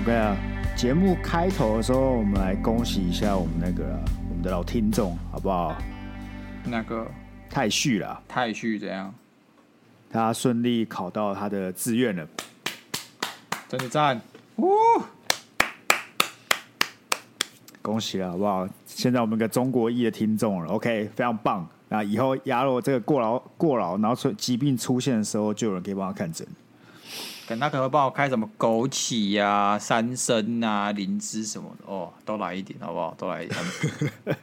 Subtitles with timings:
[0.00, 0.36] OK 啊，
[0.74, 3.84] 节目开头的时候，我们来恭喜一下我们那个
[4.30, 5.76] 我们的老听众，好不好？
[6.64, 7.06] 那个
[7.50, 9.14] 太旭了，太旭怎样？
[10.10, 12.26] 他顺利考到他的志愿了，
[13.68, 14.18] 真的赞！
[17.88, 18.68] 恭喜了，好不好？
[18.84, 21.66] 现在我们有个中国裔的听众了，OK，非常棒。
[21.88, 26.46] 那以后亚罗这个过劳过劳，然后出疾病出现的时候，就有人可以帮他看诊。
[27.46, 33.14] 等他可能会帮我开什么枸杞呀、啊、三参啊、灵芝什么的哦，都来一点，好不好？
[33.16, 33.58] 都来一点。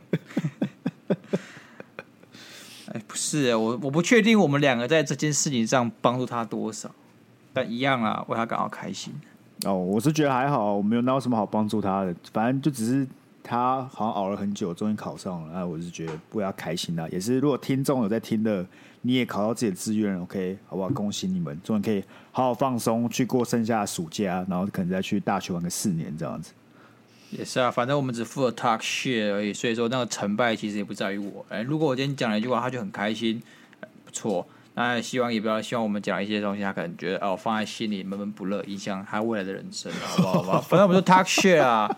[2.94, 6.90] 哎，不是，我我不确定我们两个在这件事情上帮助他多少，
[7.54, 9.14] 但一样啊，为他感到开心。
[9.66, 13.08] 哦，我是觉得还好，我没有哪有什么好帮助他的，反正就只是。
[13.48, 15.54] 他好像熬了很久，终于考上了。
[15.54, 17.08] 那我是觉得不要开心啦。
[17.12, 18.66] 也是，如果听众有在听的，
[19.04, 20.90] 你也考到自己的志愿，OK，好不好？
[20.90, 26.52] 恭喜你们，终于可以好好放松，去过剩下的暑假，然后可能再去大学玩个四年这样子。
[27.30, 31.46] 也是啊，反正我们只负责 talk shit 而已，所以说那个成败其实也不在于我。
[31.50, 33.42] 哎，如果我今天讲了一句话，他就很开心，
[34.04, 34.48] 不错。
[34.74, 40.34] 那希望也不要希望我们讲一些东西，他可能觉得哦放在心里闷闷不乐，影响他未来的人生，好不好？
[40.34, 40.62] 好不好？
[40.62, 41.96] 反正我们就 talk shit 啊。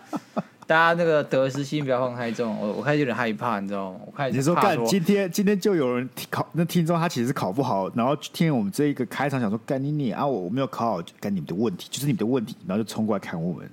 [0.68, 4.00] 大家那个得失心不要放太重，我我开始有点害怕，你知道吗？
[4.04, 13.66] 我开始你说干，今天今天就有人考那听众，他其实考不好，然后听我们这一个开场，想说干你你啊，我我没有考好，干你们的问题，就是你们的问题，然后就冲过来看我们。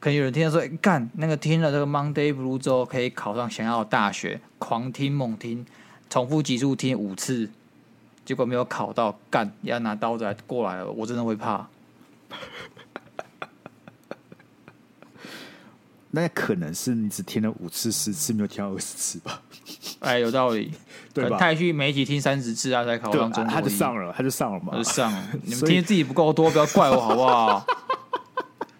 [0.00, 5.66] 可能有人听到说干那个听了这个 Monday Blue 之后可以考上想要的大学，狂听猛听，
[6.08, 7.50] 重复集数听五次，
[8.24, 11.68] 结果没有考到，干要拿刀子来过来了，我真的会怕。
[16.10, 19.40] 那可能是你只听了五次、十次，没有听到二十次吧？
[20.00, 20.72] 哎，有道理，
[21.12, 21.36] 对吧？
[21.38, 25.22] 太旭每一集听三十次啊，才考上中国，他就上了，他就上了嘛，他就上了。
[25.44, 27.66] 你们听自己不够多，不要怪我好不好？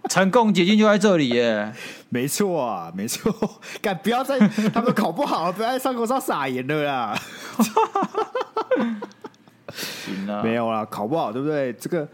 [0.09, 1.71] 成功捷径就在这里耶！
[2.09, 3.31] 没错啊，没错。
[3.83, 4.39] 敢，不要再
[4.71, 7.21] 他们考不好，不要在上课上撒盐了啦。
[9.71, 11.75] 行了，没有啦，考不好对不对？
[11.75, 12.09] 这个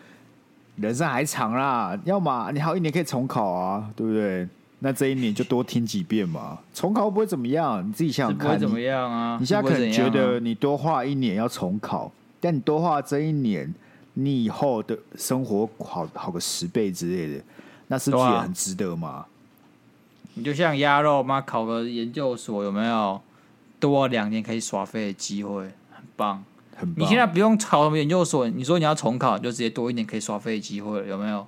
[0.74, 4.48] 人生还长啦，要么你还有一年可以重考啊，对不对？
[4.84, 8.48] 那这一年就多听几遍嘛，重考不会怎么样，你自己想想看。
[8.48, 9.38] 不会怎么样啊？
[9.40, 13.74] 你现在可能觉得你多花一年要重考，但你多花这一年，
[14.12, 17.42] 你以后的生活好好个十倍之类的，
[17.86, 19.24] 那是不是也很值得吗？
[20.34, 23.18] 你就像鸭肉妈考个研究所，有没有
[23.80, 25.62] 多两年可以耍废的机会？
[25.92, 26.44] 很棒，
[26.76, 27.02] 很棒。
[27.02, 31.46] 你现在不用考什么研究所，你说你要重考，就直接多一年可以耍废的机会了，有没有？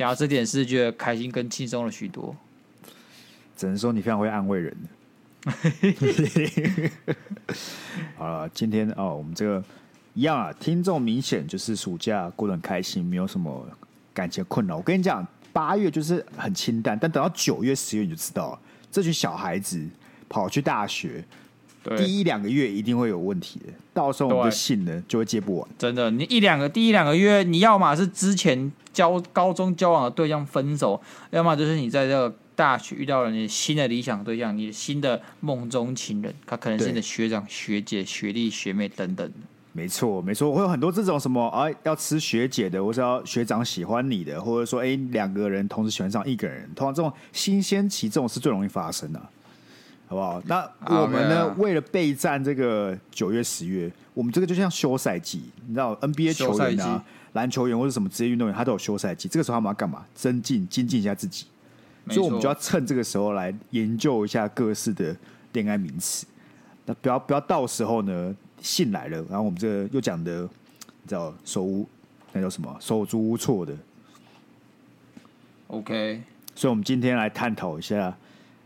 [0.00, 2.34] 想到这点是觉得开心跟轻松了许多，
[3.54, 4.74] 只能说你非常会安慰人。
[8.16, 9.62] 好了，今天哦，我们这个
[10.14, 13.68] 一样啊，听众明显就是暑假过得很开心，没有什么
[14.14, 14.78] 感情困扰。
[14.78, 15.22] 我跟你讲，
[15.52, 19.86] 八月就是很清淡，但等到九月、十月你就知道了，这群小孩子
[20.30, 21.22] 跑去大学。
[21.96, 25.68] 第一两个月一定会有问题的，到时候我们的信呢就会接不完。
[25.78, 39.32] 真的，你一两个第一两个月，你要么是之前交高中交往的对象分手，要么就是你在这个大学遇到了你新的理想对象，你的新的梦中情人，他可能是你的学长、学姐、学弟、学妹等等。
[39.72, 49.30] 没错，没错，会有很多这种什么啊，要吃学姐的，或是要学长喜欢你的，或者说哎两个人同时喜欢上一个人，通常这种新鲜期这种是最容易发生的啊。
[50.10, 50.42] 好不好？
[50.46, 51.62] 那我们呢？Okay.
[51.62, 57.04] 为了备战这个九月、十月，我们这个就像休赛季，你知道 NBA 球员啊、
[57.34, 59.28] 篮球员或者什么职业运动员，他都有休赛季。
[59.28, 60.04] 这个时候他们要干嘛？
[60.12, 61.46] 增进、精进一下自己。
[62.08, 65.16] 所以，我们就要趁这个时候来研究一下各式的
[65.52, 66.26] 恋爱名词。
[66.86, 71.88] 那不要不要到时候呢，信来了，然后我们这个又讲的，你知道手无
[72.32, 72.76] 那叫什么？
[72.80, 73.72] 手足无措的。
[75.68, 76.20] OK，
[76.56, 78.12] 所以我们今天来探讨一下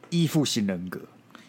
[0.08, 0.98] 依附型人格。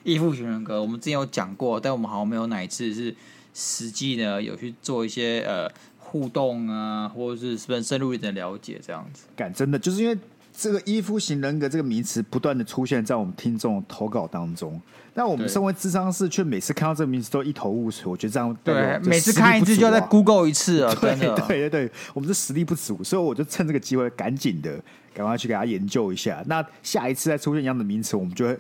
[0.06, 3.14] 依附型人格，我们之前有讲过，但我们好像没有哪一次是
[3.54, 9.24] 实际的有去做一些呃互动啊，或者是是不是深入一点的了解这样子。
[9.36, 10.18] 感真的就是因为
[10.56, 14.80] 这个依附型人格这个名词不断的出现在我们听众投稿当中，
[15.14, 18.06] 但我们身为智商师却每次看到这个名词都一头雾水。
[18.06, 24.80] 我觉得这样、啊、 对，每次看一次就要再 Google 一次啊，对对对对，我们是实力不足，所以我就趁这个机会赶紧的
[25.16, 26.42] 赶快去给他研究一下。
[26.46, 28.56] 那下一次再出现一样的名词，我们就会。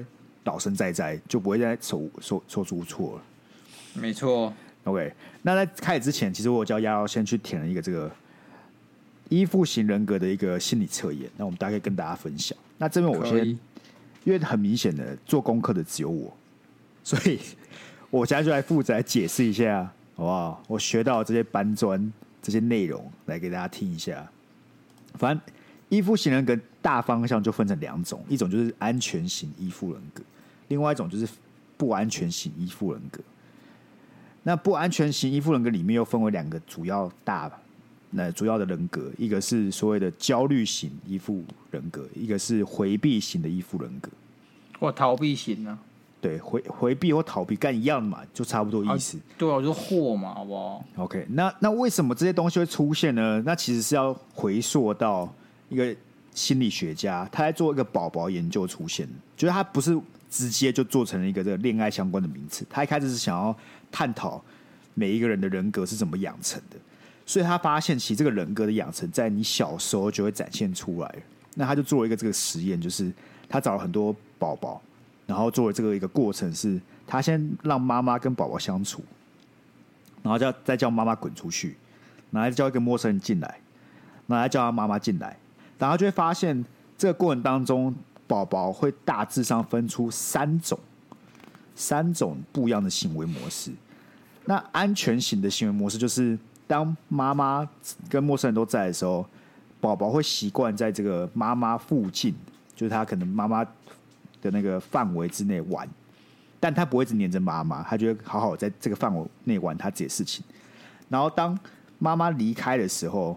[0.45, 3.23] 老生在在，就不会再手手手足无措了。
[3.93, 4.53] 没错
[4.85, 5.13] ，OK。
[5.41, 8.11] 那在开始之前，其实我叫丫丫先去填了一个这个
[9.29, 11.29] 依附型人格的一个心理测验。
[11.37, 12.57] 那我们大概跟大家分享。
[12.77, 13.45] 那这边我先，
[14.23, 16.35] 因为很明显的做功课的只有我，
[17.03, 17.39] 所以
[18.09, 19.83] 我现在就来负责来解释一下
[20.15, 20.63] 好不好？
[20.67, 22.11] 我学到这些搬砖
[22.41, 24.27] 这些内容来给大家听一下。
[25.15, 25.53] 反正
[25.89, 30.21] 依附型人格大方向就分成两种，一种就是安全型依附人格，
[30.67, 31.27] 另外一种就是
[31.77, 33.21] 不安全型依附人格。
[34.43, 37.51] 那不安全型依附人格里面又分为两个主要大
[38.11, 44.09] 那主要的人格，一个是所谓的焦虑型依附人格，一个是回避型的依附人格，
[44.79, 45.79] 或逃避型呢、啊？
[46.21, 49.17] 对，回回避或逃避干一样嘛，就差不多意思。
[49.17, 53.43] 啊对啊，就是祸嘛，好不好？OK，那那为什么这些东西会出现呢？
[53.45, 55.31] 那其实是要回溯到
[55.69, 55.93] 一个
[56.33, 59.99] 心理学家，他在做一个宝宝研究出现，就是他不是
[60.35, 63.55] 直接就做成了一个这个恋爱相关的名词，他一开始是想要
[63.89, 64.43] 探讨
[64.93, 66.77] 每一个人的人格是怎么养成的，
[67.25, 71.15] 所以他发现其实这个人格的养成在你小时候就会展现出来。
[71.53, 73.09] 那他就做了一个这个实验，就是
[73.47, 74.81] 他找了很多宝宝。
[75.27, 79.03] 然后做了这个一个过程是，他先让妈妈跟宝宝相处，
[80.21, 81.75] 然后叫再叫妈妈滚出去，
[82.29, 83.57] 然后再叫一个陌生人进来，
[84.27, 85.35] 然后再叫他妈妈进来，
[85.79, 86.63] 然后就会发现
[86.95, 87.95] 这个过程当中，
[88.27, 90.79] 宝宝会大致上分出三种
[91.75, 93.71] 三种不一样的行为模式。
[94.45, 96.37] 那安全型的行为模式就是，
[96.67, 97.67] 当妈妈
[98.09, 99.25] 跟陌生人都在的时候，
[99.79, 102.35] 宝宝会习惯在这个妈妈附近，
[102.75, 103.65] 就是他可能妈妈。
[104.41, 105.89] 的那个范围之内玩，
[106.59, 110.45] 但他不会一直黏着妈妈，他就会好好在这个范围内玩他自己的事情。
[111.09, 111.57] 然后当
[111.97, 113.35] 妈妈离开的时候，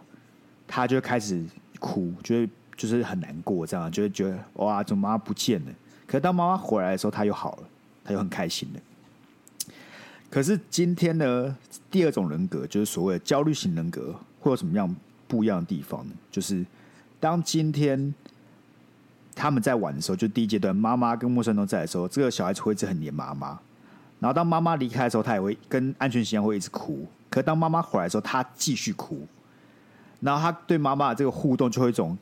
[0.66, 1.42] 他就开始
[1.80, 5.72] 哭，就会就是很难过，这样就会觉得哇，怎么妈妈不见了？
[6.06, 7.62] 可是当妈妈回来的时候，他又好了，
[8.02, 8.80] 他又很开心了。
[10.30, 11.54] 可是今天呢，
[11.90, 14.96] 第二种人格就是所谓的焦虑型人格，会有什么样
[15.26, 16.14] 不一样的地方呢？
[16.30, 16.64] 就是
[17.20, 18.14] 当今天。
[19.40, 23.56] 他们在玩的时候，就第一阶段，妈妈跟陌生人都在的时候，这个小孩子会一直很黏妈妈。
[24.18, 27.06] 然后当妈妈离开的时候，他也会跟安全型一样会一直哭。
[27.30, 29.24] 可当妈妈回来的时候，他继续哭。
[30.18, 32.18] 然后他对妈妈的这个互动，就会一种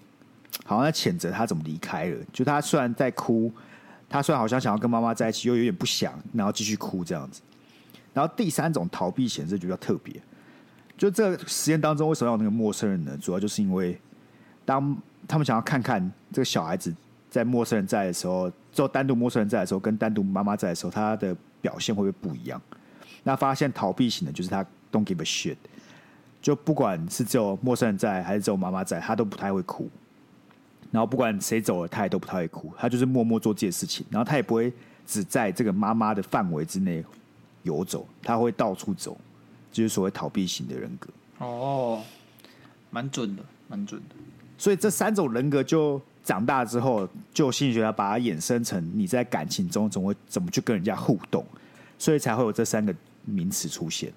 [0.64, 2.16] 好像在谴责他怎么离开了。
[2.32, 3.52] 就他虽然在哭，
[4.08, 7.40] 他虽然好像想要跟妈妈在一起，又有点不想，然后继续哭这样子。
[8.12, 10.14] 然后第三种逃避型，这就比较特别。
[10.96, 13.16] 就这个实验当中，为什么要有那个陌生人呢？
[13.20, 14.00] 主要就是因为
[14.64, 14.96] 当
[15.28, 16.94] 他们想要看看这个小孩子。
[17.28, 22.58] 在陌生人在的时候，就单独陌生人在的时候，跟单独妈妈在的时候，他的表现会不会不一样？
[23.24, 25.56] 那发现逃避型的，就是他 don't give a shit，
[26.40, 29.90] 就不管是只有陌生人在，还是只有妈妈在，他都不太会哭。
[30.90, 34.04] 然后不管谁走了，他也都不太会哭，他就是默默做这些事情。
[34.10, 34.72] 然后他也不会
[35.06, 37.04] 只在这个妈妈的范围之内
[37.62, 39.16] 游走，他会到处走，
[39.72, 41.08] 就是所谓逃避型的人格。
[41.38, 42.02] 哦，
[42.90, 44.14] 蛮准的，蛮准的。
[44.58, 46.00] 所以这三种人格就。
[46.26, 51.46] 长大之后，就心理学家把它衍生成你在感情中总会怎么去跟人家互动，
[52.00, 52.92] 所以才会有这三个
[53.24, 54.12] 名词出现。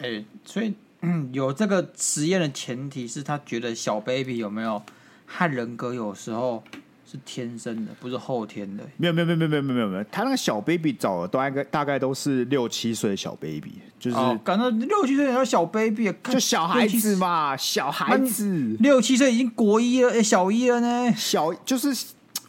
[0.00, 4.82] 哎、欸，所以嗯，有这个实验的前提是他觉得小 baby 有没有
[5.28, 6.64] 和人格有时候。
[7.10, 8.84] 是天生的，不是后天的。
[8.98, 21.88] 没有没有没有没有没有没有没有，他那个小 baby 找的大概大概都是六七岁的小 baby，就是感到六七岁的小 baby，就小孩子嘛，小孩子六七岁已经国一了，小一了呢，小就是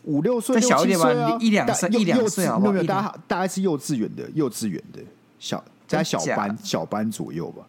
[0.03, 2.73] 五六岁，小一点吧，一两岁，一两岁好不好？
[2.73, 4.99] 没有，大概大概是幼稚园的，幼稚园的
[5.39, 7.63] 小在小班小班左右吧。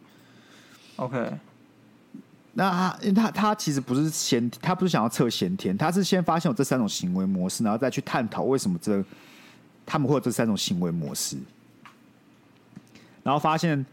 [0.97, 1.31] OK。
[2.52, 9.02] 那他，因为他他其实不是先，他不是想要测先天，他是先发现有这三种行为模式，然后再去探讨为什么这
[9.87, 11.37] 他们会有这三种行为模式，
[13.23, 13.87] 然后发现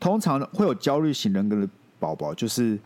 [0.00, 1.68] 通常会有焦虑型人格的
[2.00, 2.76] 宝宝，就是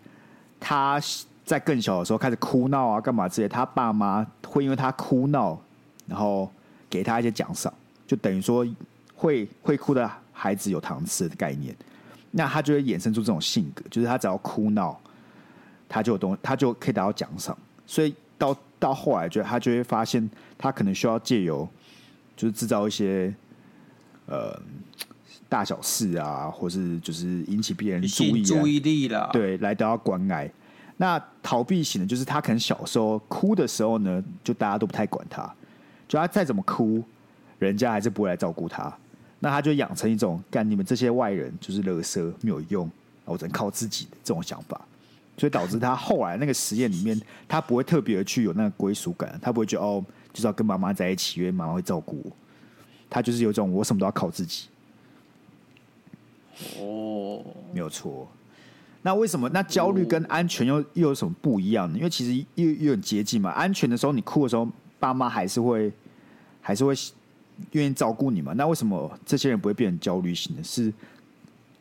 [0.61, 1.01] 他
[1.47, 5.59] 在更小的时候开始哭闹啊，干嘛之类，他爸妈会因为他哭闹，
[6.07, 6.51] 然后
[6.91, 7.73] 给他一些奖赏，
[8.07, 8.67] 就等于说
[9.15, 11.75] 会会哭的孩子有糖吃的概念。
[12.31, 14.99] 那他就会衍生出这种性格，就是他只要哭闹，
[15.89, 17.57] 他就有东，他就可以达到奖赏。
[17.87, 21.69] 所以到到后来，就他就会发现，他可能需要借由，
[22.37, 23.35] 就是制造一些
[24.27, 24.61] 呃
[25.49, 30.51] 大小事啊，或是就是引起别人注意注意力了，对，来得到关爱。
[30.99, 35.43] 那逃避型的，就是他可能小时候哭的时候呢，就大家都不太管他，
[36.07, 37.03] 就他再怎么哭，
[37.59, 38.93] 人家还是不会来照顾他。
[39.41, 42.91] 那他就养成一种干你们这些外人就是垃圾没有用，
[43.25, 44.81] 我只能靠自己的这种想法，
[45.37, 52.33] 所以导致他后来那个实验里面，他不会特别的去有那个归属感，他不会觉得哦，就是要跟妈妈在一起，因为妈妈会照顾我，
[53.09, 54.67] 他就是有一种我什么都要靠自己。
[56.81, 58.27] 哦，没有错。
[59.03, 61.97] 那为什么那焦虑跟安全又又有什么不一样呢？
[61.97, 63.51] 因为其实又又很接近嘛。
[63.51, 64.69] 安全的时候你哭的时候，
[64.99, 65.93] 爸妈还是会
[66.61, 66.93] 还是会。
[67.73, 68.53] 愿意照顾你嘛？
[68.55, 70.63] 那为什么这些人不会变成焦虑型的？
[70.65, 70.93] 是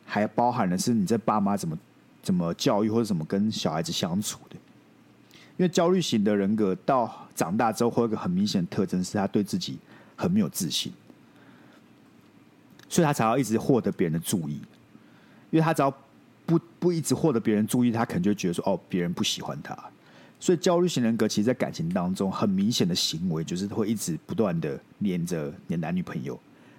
[0.04, 1.78] 还包含的是你这爸妈怎么
[2.22, 4.56] 怎么教育或者怎么跟小孩子相处的。
[5.56, 9.78] 因为焦虑型的人格到长大之后，会有一个很明显的特征，是他对自己
[10.14, 10.92] 很没有自信，
[12.88, 14.60] 所以他才要一直获得别人的注意。
[15.50, 15.92] 因为他只要
[16.46, 19.76] 不不一直获得别人注意，他可能就觉得说：“哦，别人不喜欢他。”
[20.40, 26.38] 所以焦虑型人格其实，在感情当中很明显的行为，就是会一直不断的黏着你的男女朋友，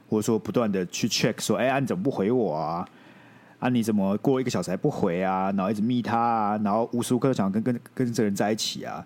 [0.10, 2.88] 或者说不断的去 check 说：“哎、欸，啊、你怎么不回我啊？
[3.60, 5.51] 啊，你怎么过一个小时还不回啊？
[5.51, 9.06] 然后一直密他啊，然后无时无刻都想跟跟跟这个人在一起啊。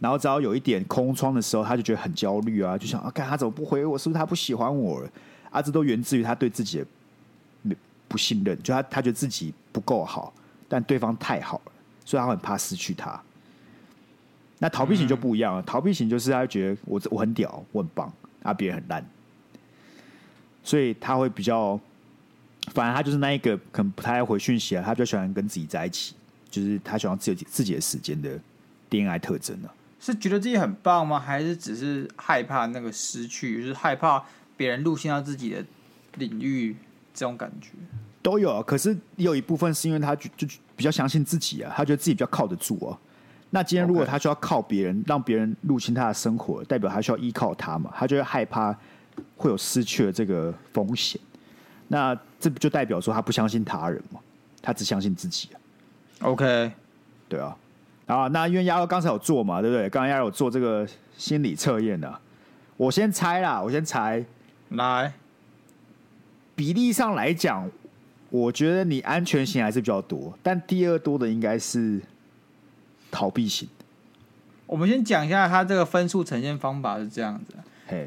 [0.00, 3.96] 然后只要有一点空窗的时候，他就觉得很焦虑啊，就想啊，看他怎么不回我？
[3.96, 5.10] 是不是他不喜欢我了？
[5.48, 6.86] 啊，这都源自于他对自己的
[7.62, 7.74] 不
[8.08, 10.30] 不信任，就他他觉得自己不够好，
[10.68, 11.72] 但对方太好了，
[12.04, 13.18] 所以他很怕失去他。”
[14.58, 19.04] 那逃避型就不一样了，嗯、逃避型就是他觉得我我很屌，我很棒，啊，别人很烂，
[20.62, 21.78] 所以他会比较，
[22.72, 26.14] 反而他就是那一个可能不太爱回讯息啊，他比较喜欢跟自己在一起，
[26.50, 28.38] 就是他喜欢自己自己的时间的
[28.90, 29.74] 恋爱特征呢、啊。
[30.00, 31.18] 是觉得自己很棒吗？
[31.18, 34.22] 还是只是害怕那个失去，就是害怕
[34.56, 35.64] 别人入侵到自己的
[36.16, 36.76] 领域
[37.12, 37.70] 这种感觉？
[38.22, 40.46] 都有啊，可是也有一部分是因为他就就
[40.76, 42.98] 比较相信自己啊，他觉得自己比较靠得住啊。
[43.54, 47.88] 那今天如果他需要靠别人.让别人入侵他的生活，代表他需要依靠他嘛？
[47.96, 48.76] 他就会害怕
[49.36, 51.20] 会有失去的这个风险。
[51.86, 54.18] 那这不就代表说他不相信他人嘛？
[54.60, 55.56] 他只相信自己啊。
[56.22, 56.72] OK，
[57.28, 57.56] 对啊。
[58.06, 59.88] 啊，那因为鸭肉刚才有做嘛，对不对？
[59.88, 60.84] 刚刚鸭肉有做这个
[61.16, 62.12] 心理测验的。
[62.76, 64.24] 我先猜啦，我先猜。
[64.70, 65.12] 来，
[66.56, 67.70] 比例上来讲，
[68.30, 72.02] 我觉得你安全性还是比较多，但第二多的应该是。
[73.14, 73.68] 逃避型，
[74.66, 77.54] 我们先讲一下它这个分数呈现方法是这样子.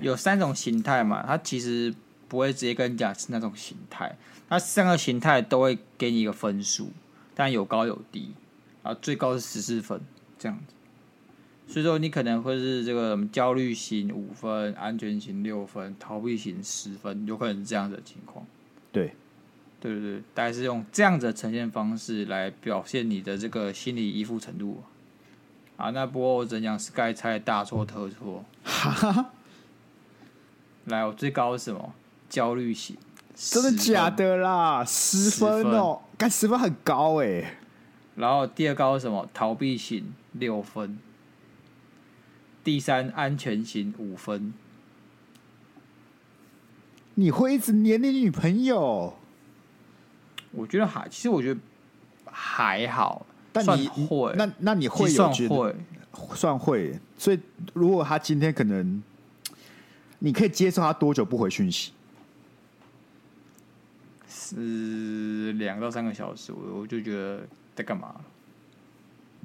[0.02, 1.94] 有三种形态嘛，它其实
[2.28, 4.18] 不会直接跟你讲是那种形态，
[4.50, 6.92] 它三个形态都会给你一个分数，
[7.34, 8.34] 但有高有低，
[8.84, 10.02] 啊，最高是十四分
[10.38, 18.46] 这样子，所以说你可能会是这个焦虑型五分，安全型六分，逃避型十分，有可能是这样子的情况，
[18.92, 19.14] 对。
[19.80, 24.82] 对对对，大概是用这样子的呈现方式来表现你的这个心理依附程度。
[24.82, 24.90] 啊，
[25.78, 28.44] 那不过我只能讲 Sky 猜大错特错。
[28.64, 29.30] 哈哈。
[30.86, 31.94] 来，我最高是什么？
[32.30, 32.98] 焦虑型。
[33.36, 34.84] 真的假的啦？
[34.84, 37.58] 十分哦，干十分很高哎。
[38.16, 39.30] 然后第二高是什么？
[39.32, 40.98] 逃避型六分。
[42.64, 44.54] 第三安全型五分。
[47.14, 49.14] 你会一直黏你女朋友？
[50.52, 51.60] 我觉得还，其实我觉得
[52.26, 53.27] 还好，
[53.66, 55.76] 但你会，那那你会有觉得会
[56.36, 57.40] 算会，所以
[57.74, 59.02] 如果他今天可能，
[60.20, 61.92] 你可以接受他多久不回讯息？
[64.28, 67.42] 是两到三个小时，我我就觉得
[67.76, 68.16] 在干嘛？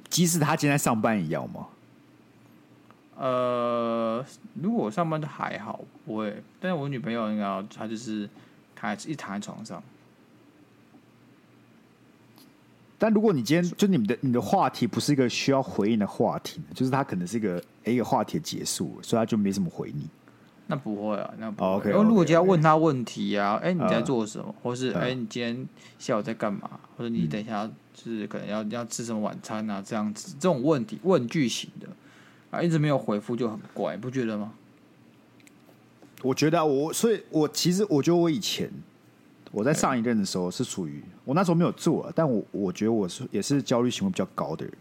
[0.09, 1.67] 即使他今天上班也要吗？
[3.17, 4.25] 呃，
[4.61, 8.29] 如果我上班都还好，不会，但是我女朋友应该她就是
[8.75, 9.81] 她一躺在床上。
[13.03, 20.07] 但如果你今天就你们的你的话题不是一个需要回应的话题，就是他可能是一个一个话题结束，所以他就没什么回你。
[20.67, 21.91] 那不会啊，那不会。
[21.91, 24.45] OK，如果就要问他问题啊，哎，你在做什么？
[24.47, 25.67] 嗯、或是哎，你今天
[25.99, 26.79] 下午在干嘛？
[26.95, 29.83] 或者你等一下就是可能要要吃什么晚餐啊？
[29.85, 31.89] 这样子这种问题问句型的
[32.51, 34.53] 啊，一直没有回复就很怪，不觉得吗？
[36.21, 38.71] 我觉得啊，我所以，我其实我觉得我以前。
[39.53, 44.73] 我在上一任的时候是属于我那时候没有做，但我我觉得我是也是焦虑行为比较高的人。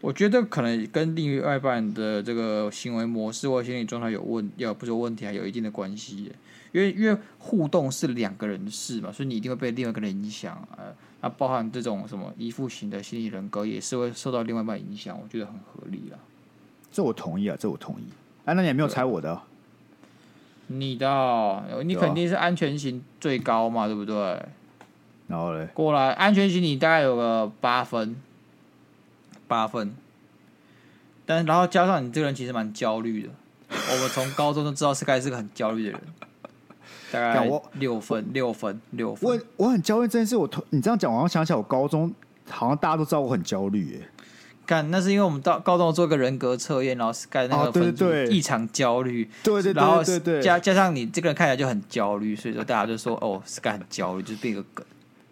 [0.00, 6.32] 我觉得可能跟另外一半的这个行为模式或心理状态有问，要不是有问题，还有一定的关系。
[6.72, 10.66] 因为因为互动是两个人的事嘛，所以你一定会被另外一个人影响。
[10.76, 15.18] 呃，那包含这种什么依附型的心理人格，也是会受到另外一半影响。
[15.22, 16.18] 我觉得很合理了。
[16.90, 18.04] 这我同意啊，这我同意。
[18.44, 19.44] 哎、啊，那你也没有猜我的、啊。
[20.68, 24.42] 你的，你肯定是安全型最高嘛，对不对？
[25.28, 28.16] 然后嘞，过来，安全型你大概有个八分，
[29.48, 29.94] 八分。
[31.24, 33.30] 但然后加上你这个人其实蛮焦虑的，
[33.68, 36.00] 我们从高中就知道 Sky 是个很焦虑的人，
[37.10, 39.28] 大概六分，六分，六分。
[39.28, 42.14] 我我很焦虑这件事，我你这样讲，我好像想起来，我高中
[42.48, 44.08] 好像大家都知道我很焦虑耶。
[44.66, 50.02] 干，那是因为我们到高中做一个人格测验，然后 Sky 那个分数异常焦虑，对对，然后
[50.42, 54.84] 加加上你这个人看起来就很焦虑，所以说大家就说哦，Sky 很焦虑，就是变个梗。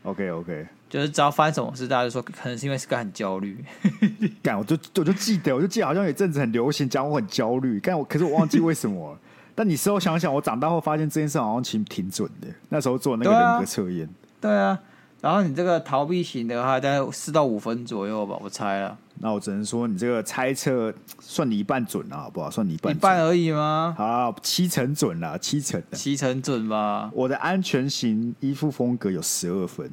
[0.05, 3.63] OK OK，就是只要发生什么事，大家就说可能是因为 Sky 很焦虑。
[4.41, 9.19] 干，我就我就记得，我就记得好像有一阵子很流行讲我很焦虑，干我可是我忘记为什么。
[9.57, 12.49] 但你事后想想，我长大后发现这件事好像其实挺准的。
[12.69, 14.09] 那时候做那个人格测验，
[14.41, 14.55] 对啊。
[14.55, 14.79] 对啊
[15.25, 18.99] 然后你这个逃避型的话，大概四到五分左右吧，我猜了。
[19.25, 22.51] 那我只能说，你这个猜测算你一半准了，好不好？
[22.51, 23.95] 算你一半，一半而已吗？
[23.97, 27.11] 好，七成准了，七成，七成准吧。
[27.15, 29.91] 我的安全型衣服风格有十二分，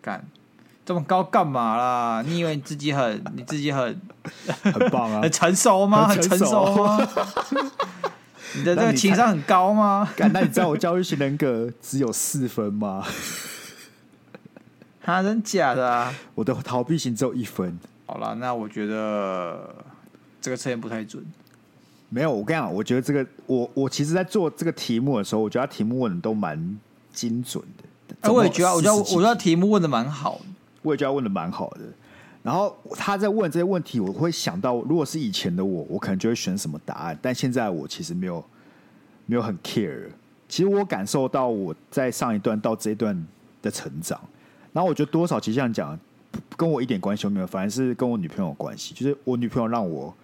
[0.00, 0.24] 干
[0.86, 2.22] 这么高干嘛啦？
[2.24, 4.00] 你以为你自己很， 你自己很
[4.62, 5.22] 很棒啊？
[5.26, 6.06] 很成熟吗？
[6.06, 6.98] 很成熟吗？
[8.54, 10.08] 你的这个情商很高吗？
[10.14, 13.04] 干，那你知道我教育型人格只有四分吗？
[15.02, 16.14] 他、啊、真假的啊？
[16.36, 17.76] 我的逃避型只有一分。
[18.12, 19.74] 好了，那我觉得
[20.38, 21.24] 这个测验不太准。
[22.10, 26.78] 没有，我跟你讲，我觉得这个我我其实，在做这个题目的时候，我觉得他题目问的都蛮
[27.10, 28.16] 精准的。
[28.20, 30.44] 哎，我也觉得，我觉得，我觉得题目问的蛮好的。
[30.82, 31.80] 我也觉得问的蛮好的。
[32.42, 37.18] 然后他在问这些问题，我会想到，如果是以前的我，我可能就会选什么答案。
[37.22, 38.44] 但现在我其实没有
[39.24, 40.10] 没有很 care。
[40.50, 43.26] 其实我感受到我在上一段到这一段
[43.62, 44.20] 的成长。
[44.70, 45.98] 然后我觉得多少其实这样讲，
[46.56, 48.94] 跟我一点关系都没有，反而是跟我女朋友有关系。
[48.94, 50.14] 就是我女朋友让我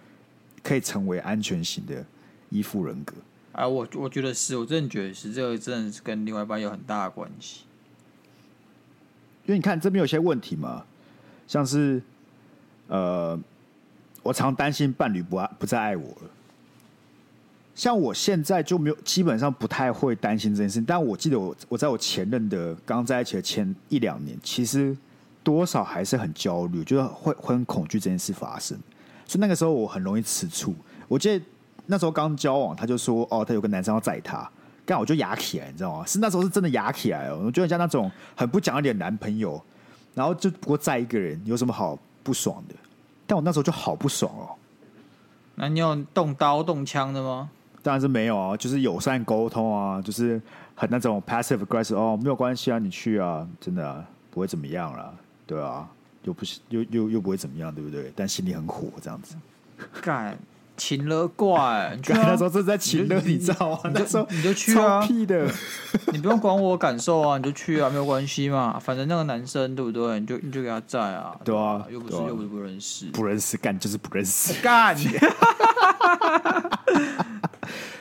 [0.63, 2.05] 可以成为安全型的
[2.49, 3.15] 依附人格。
[3.51, 7.63] 啊，我我觉得是，我真的觉得是，这个真的是跟另外一半有很大的关系。
[9.45, 10.85] 因为你看这边有些问题嘛，
[11.47, 12.01] 像是
[12.87, 13.37] 呃，
[14.21, 16.29] 我常担心伴侣不爱不再爱我了。
[17.73, 20.85] 像我现在就没有，基本上不太会担心这件事情。
[20.85, 24.95] 但我记得我我在我前任的刚在一起的前一两年，其实
[25.43, 28.77] 多少还是很焦虑，就是会会很恐惧这件事发生。
[29.25, 30.73] 所以那个时候我很容易吃醋。
[31.07, 31.45] 我记得
[31.85, 34.49] 那时候刚交往，他就说哦，他有个男生要载他，
[34.85, 36.05] 刚我就哑起来，你知道吗？
[36.05, 37.41] 是那时候是真的哑起来哦。
[37.45, 39.61] 我觉得像那种很不讲理的男朋友，
[40.13, 42.75] 然后就不过载一个人，有什么好不爽的？
[43.25, 44.49] 但我那时候就好不爽哦。
[45.55, 47.49] 那你有动刀动枪的吗？
[47.81, 50.41] 当然是没有啊，就是友善沟通啊，就是
[50.75, 55.13] 很那种 passive aggressive 哦，没有关系啊，你去啊，真的，不会怎么样啦，
[55.49, 55.89] 对啊，
[56.21, 58.13] 又不是又又又不会怎么样，对不对？
[58.15, 59.35] 但心里很火这样子，
[59.99, 60.37] 干，
[60.77, 63.79] 情勒怪，你 那时候是在情勒，你知道吗？
[63.91, 65.49] 那时候你就去啊，屁的，
[66.13, 70.19] 你不用管我感受啊，你就去啊，没有关系嘛，反正那个男生对不对？
[70.19, 74.53] 你就你就给他在啊，对啊，又不是又不是不认识，不认识干就是不认识。
[74.61, 74.95] 干。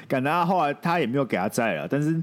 [0.06, 2.22] 感觉他后来他也没有给他在了，但是，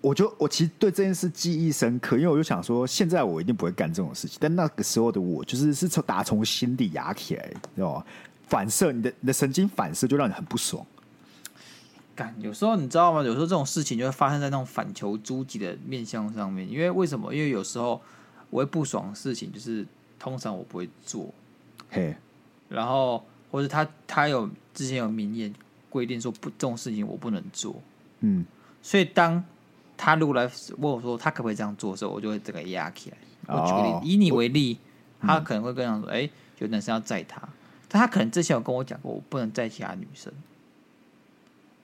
[0.00, 8.04] 我就我其实对这件事记忆深刻，因为我就想说，现在我一定不会干这种事情，但那个时候的我，就是是从打从心底压起来，知道吗？
[8.46, 10.86] 反射你的你的神经反射，就让你很不爽。
[12.14, 13.22] 干，有时候你知道吗？
[13.22, 17.34] 有时候这种事情就会发生在那种反求诸己的面向上面，因为为什么？
[17.34, 18.00] 因为有时候
[18.50, 19.84] 我会不爽的事情，就是
[20.18, 21.34] 通常我不会做，
[21.90, 22.14] 嘿，
[22.68, 25.52] 然后或者他他有之前有明言。
[25.90, 27.80] 规定说不，这种事情我不能做。
[28.18, 28.44] 嗯，
[28.82, 29.44] 所以当
[29.96, 33.16] 他如果来问我说他可不可以这样做的时候，我就会整个压起来。
[33.46, 34.78] 我举个例子，以你为例，
[35.20, 37.40] 他可能会跟我说：“哎、欸，有男生要载他，
[37.88, 40.32] 但他可能之前有跟我讲过，我不能载其他女生。”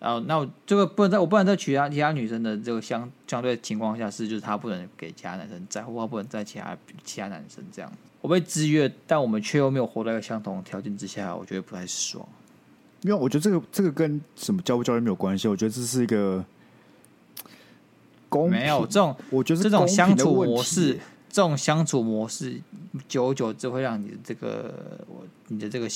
[0.00, 7.92] 然后，那我这个不能在，我不能在其他其他女生的这个相相对情况下是，就是他不能给其他男生载，或他不能载其他其他男生这样。
[8.22, 12.26] 我被制约，但我们却又没有活在一个相同的条件之下，我觉得不太爽。
[13.02, 16.42] 因为我觉得这个这个跟什么教不教育没有关系，我觉得这是一个
[18.30, 22.58] 公，没有这种，我觉得这种相处模式，这种相处模式，
[23.06, 25.86] 久而久之会让你的这个我你的这个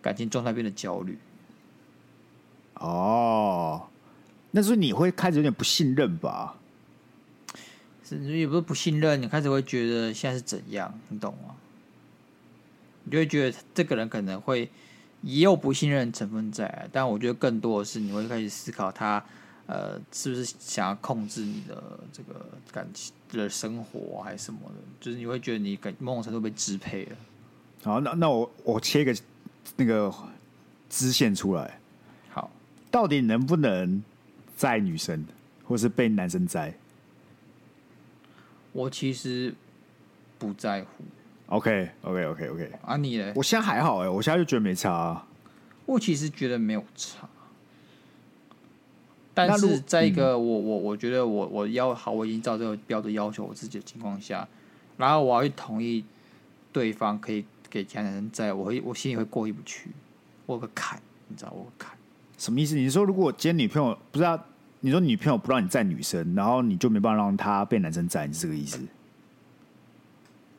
[0.00, 1.18] 感情状态变得焦虑。
[2.74, 3.82] 哦，
[4.52, 6.56] 那所以你会开始有点不信任吧？
[8.02, 11.56] 是，也不是不信任，你开始会觉得现在是怎样，你懂吗？
[13.04, 14.70] 你就会觉得这个人可能会。
[15.22, 19.24] 也有不信任成分在，但我觉得更多的是你会开始思考他，
[19.66, 27.16] 呃，是不是想要控制你的这个感情的生活还是什么的，就是你会觉得你感某种程度被支配了。
[27.82, 29.16] 好，那那我我切一个
[29.76, 30.12] 那个
[30.88, 31.78] 支线出来，
[32.30, 32.50] 好，
[32.90, 34.02] 到底能不能
[34.56, 35.24] 载女生，
[35.64, 36.72] 或是被男生载？
[38.72, 39.54] 我其实
[40.38, 41.04] 不在乎。
[41.48, 42.70] Okay, okay, okay, okay.
[42.82, 43.32] 啊，你呢？
[43.36, 45.26] 我现在还好哎，我现在就觉得没差啊。
[45.84, 47.28] 我其实觉得没有差，
[49.36, 54.48] 但是在一个我我我觉得我我要好，我已经照这个标准要求我自己的情况下，
[54.96, 56.02] 然后我要去同意
[56.72, 59.90] 对方可以给其他男生载，我会我心里会过意不去，
[60.46, 61.92] 我有个坎，你知道我有个坎。
[62.38, 62.74] 什么意思？
[62.76, 64.42] 你说如果今天女朋友不知道，
[64.80, 68.80] 你说女朋友不让你载女生，然后你就没办法让她被男生载，你是这个意思？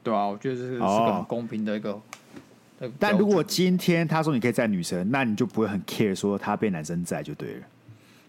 [0.04, 1.92] 对啊，我觉得这是是个很公平的一个。
[1.92, 2.92] Oh.
[3.00, 7.62] 但如果今天他说你可以载女生，那你就不会很 care 说他被男生载就对了。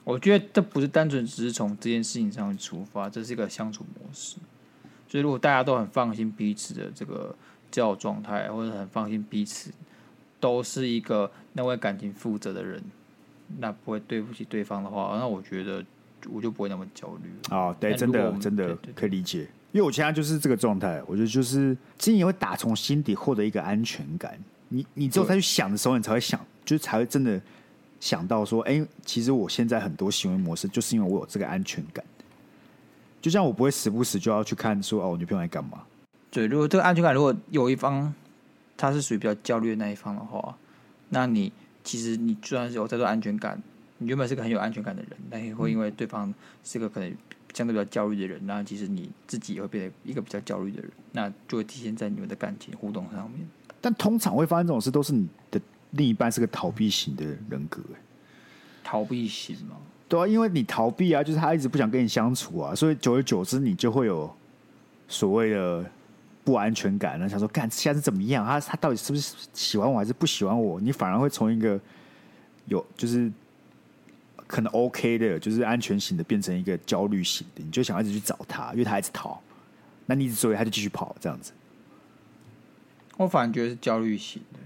[0.09, 4.37] 我觉得这不是单纯只是从这件事情上去出发，这是一个相处模式。
[5.07, 7.37] 所以如果大家都很放心彼此的这个
[7.71, 9.71] 交往状态，或者很放心彼此
[10.41, 12.83] 都是一个那为感情负责的人，
[13.59, 15.85] 那不会对不起对方的话，那我觉得
[16.31, 17.31] 我就不会那么焦虑。
[17.51, 19.41] 哦，对，真的真的可以理解，
[19.73, 24.39] 因为我现在就是这个状态，我觉得就是经营会打从心底获得一个安全感。
[24.71, 27.39] 你你之后再去想的时候，你才会想，就是才会真的
[28.01, 32.05] 想到说，哎，其实我现在很多行为模式，就是因为我有这个安全感。
[33.21, 35.83] 就像我不会时不时就要去看说，哦，我女朋友在干嘛？
[36.31, 38.15] 对，如果这个安全感，如果有一方
[38.77, 40.57] 他是属于比较焦虑的那一方的话，
[41.09, 43.61] 那你其实你就算是有再多安全感，
[43.99, 46.33] 你原本是个很有安全感的人，但也会因为对方
[46.63, 47.13] 是个可能
[47.53, 53.41] 相对比较焦虑的人，那其实你自己也会变得一个比较焦虑的人，那就会体现在你们的感情互动上面。
[53.81, 55.61] 但通常会发生这种事，都是你的
[55.93, 57.81] 另一半是个逃避型的人格，
[58.85, 59.77] 逃避型吗？
[60.09, 64.35] 对啊，因为你逃避啊，就是他一直不想跟你相处啊，所以久而久之，你就会有
[65.07, 65.85] 所谓的
[66.45, 67.19] 不安全感。
[67.19, 68.45] 那想说，干现在是怎么样？
[68.47, 70.81] 他他到底是不是喜欢我，还是不喜欢我？
[70.81, 71.79] 你反而会从一个
[72.67, 73.31] 有就是
[74.47, 77.63] 可能 OK 的，就是安全型的，变成一个焦虑型的。
[77.63, 79.39] 你就想一直去找他，因为他一直逃，
[80.07, 81.53] 那你一直追，他就继续跑，这样子。
[83.19, 84.59] 我反而觉得是焦虑型的，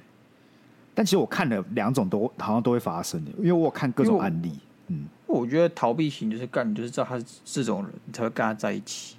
[0.95, 4.59] 但其实我看了两种都好像都会发生的，因为我有看各种案例。
[4.89, 9.17] 嗯，我觉得逃避型就是干，你就是知道他是这种人，你才会跟他在一起。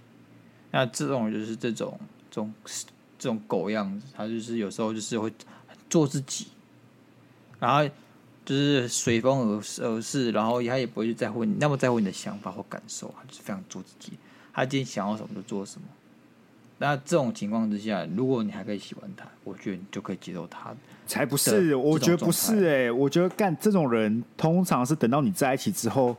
[0.71, 2.53] 那这种人就是这种这种
[3.17, 5.31] 这种狗样子，他就是有时候就是会
[5.89, 6.47] 做自己，
[7.59, 7.87] 然后
[8.45, 14.13] 就是随风而而逝，然后他也不会去在乎你那么在乎你的想法或感受，他就是非常做自己。
[14.51, 15.87] 他今天想要什么就做什么。
[16.83, 20.75] 那这种情况之下，如果你还可以喜欢他，我觉得你就可以接受他。
[21.07, 26.13] 才不是，我觉得不是哎、欸，我觉得干这种人，通常是等到你在一起之后，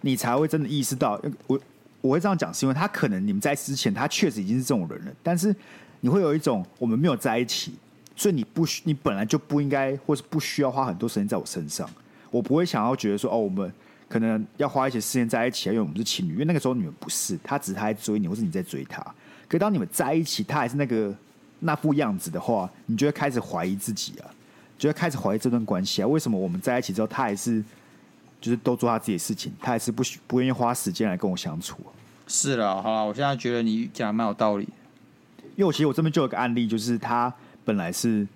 [0.00, 1.20] 你才会真的意识到。
[1.46, 1.60] 我
[2.00, 5.12] 我会这样讲，是因为他可能你们在之前，他确实已经是这种人了。
[5.22, 5.54] 但是
[6.00, 7.76] 你会有一种，我们没有在一起，
[8.16, 11.88] 所以你不需，你本来就不应该，或是不需要花很多时间在我身上。
[12.32, 13.72] 我不会想要觉得说，哦，我们
[14.08, 16.32] 可能要花一些时间在一起，因为我们是情侣。
[16.32, 19.00] 因为那个时候你们不是，他只是他在追你，或是你在追他。
[19.48, 21.14] 可当你们在一起，他还是那个
[21.60, 24.28] 那副样子的话，你就会开始怀疑自己啊，
[24.78, 26.06] 就会开始怀疑这段关系啊。
[26.06, 27.64] 为什么我们在一起之后，他还是
[28.40, 31.90] 就是都做他自己的事情，他还是不不愿意花时间来跟我相处啊？
[32.26, 34.68] 是了，好了，我现在觉得你讲的蛮有道理。
[35.56, 37.32] 因为我其实我这边就有个案例，就是他
[37.64, 38.28] 本来是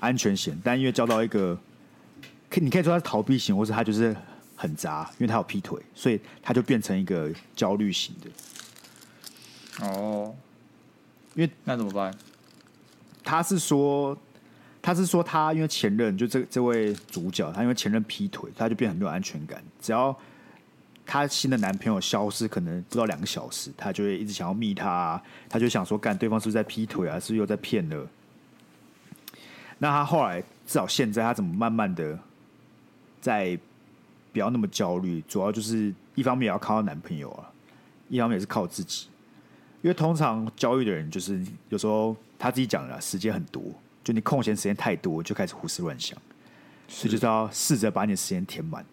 [0.00, 1.56] 安全型，但因为交到一个，
[2.50, 4.16] 可你可以说他是逃避型，或者他就是
[4.56, 8.30] 很渣，因为他有劈腿，所以他就变成一个焦虑型的。
[9.80, 10.34] 哦，
[11.34, 12.14] 因为那怎么办？
[13.24, 14.16] 他是说，
[14.82, 19.62] 他是说他因为前任就这这位主角，他因为前任劈腿，他就变得很没有安全感。
[19.80, 20.14] 只要
[21.06, 27.18] 他新的男朋友消失，可能不到两个小时，他就会一直想要密他啊，他就想说，干对方是不是在劈腿啊？
[27.18, 28.06] 是不是又在骗了？
[29.78, 32.18] 那他后来至少现在，他怎么慢慢的
[33.20, 33.58] 在
[34.32, 35.22] 不要那么焦虑？
[35.26, 37.50] 主要就是一方面也要靠男朋友啊，
[38.08, 39.06] 一方面也是靠自己。
[39.82, 43.62] 因为通常焦虑的人，就是有时候他自己讲了，时间很多，
[44.02, 46.16] 就你空闲时间太多，就开始胡思乱想，
[46.88, 48.84] 所以就是要试着把你的时间填满。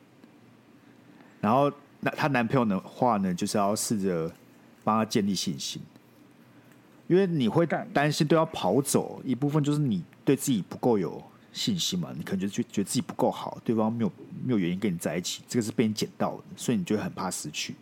[1.39, 4.32] 然后，那她男朋友的话呢，就是要试着
[4.84, 5.82] 帮他建立信心，
[7.08, 11.23] 因为你会担心都要跑走，一部分就是你对自己不够有
[11.54, 14.12] 信心嘛，你可能就觉觉得自己不够好，对方没有
[14.43, 17.75] 没有原因跟你在一起，这个是被你捡到的，所以你就会很怕失去。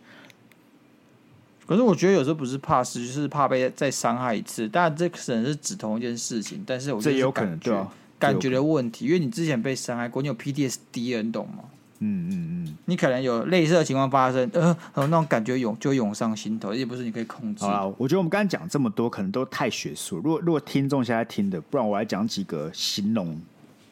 [1.68, 4.66] 可是我觉得有时候不是怕失去，就是怕被再伤害一次。
[4.66, 11.64] 当然，这可能是指同一件事情，但是我觉得是这有可能对啊，感觉的问题，因为你之前被伤害过，你有 PTSD，你懂吗？
[12.00, 17.64] 嗯嗯嗯，你可能有类似的情况发生，呃，那种感觉涌就涌上心头，也不是你可以控制。
[17.64, 20.16] 好，我觉得我们刚才讲这么多，可能都太学术。
[20.16, 23.38] 如果如果听众现在听的，不然我来讲几个形容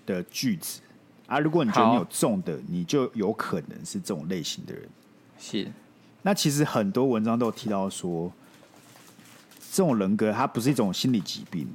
[0.07, 0.81] 的句子
[1.27, 1.41] 啊。
[1.41, 4.85] 如果你觉得你有中的，你就有可能是这种类型的人。
[5.39, 5.69] 是。
[6.27, 8.33] 那其实很多文章都有提到说，
[9.71, 11.69] 这种人格它不是一种心理疾病，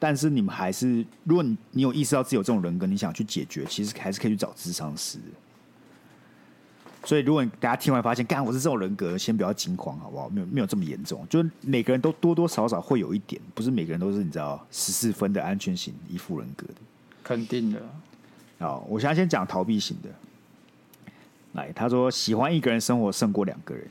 [0.00, 5.20] 但是你们还是，如果你你有意识到自己有这种人格，你想去解决，其实还是可以去找咨商师。
[7.04, 10.28] 所以，如果你大家听完发现，干我是这种人格，先不要惊慌，好不好？
[10.28, 16.74] 没有没有这么严重，就是每个人都多多少少会有一点，不是每个人都是你知道十四分的安全型依附人格的，
[17.22, 17.80] 肯定的。
[18.58, 20.08] 好，我现在先讲逃避型的。
[21.52, 23.86] 来，他说喜欢一个人生活胜过两个人，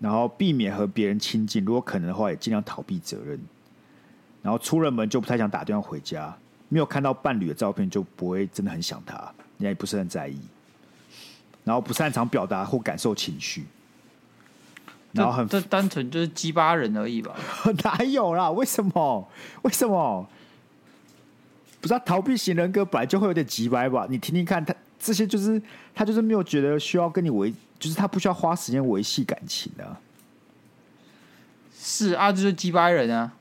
[0.00, 3.38] 然后避免和别人亲近，如果可能的话，也尽量逃避责任。
[4.42, 6.34] 然后出了门就不太想打电话回家，
[6.68, 9.16] 没有看到伴侣的照片就不会真的很想他，
[9.58, 10.38] 人家也不是很在意。
[11.64, 13.66] 然后不擅长表达或感受情绪，
[15.12, 17.36] 然后很这单纯就是鸡巴人而已吧？
[17.84, 18.50] 哪有啦？
[18.50, 19.28] 为什么？
[19.60, 20.26] 为什么？
[21.80, 24.06] 不是他逃避型人格本来就会有点鸡掰吧？
[24.08, 25.60] 你听听看，他这些就是
[25.94, 29.98] 他就是没有觉得需要跟你维，就是他不需要花时间维系感情的、啊。
[31.80, 33.32] 是啊，就是鸡巴人啊。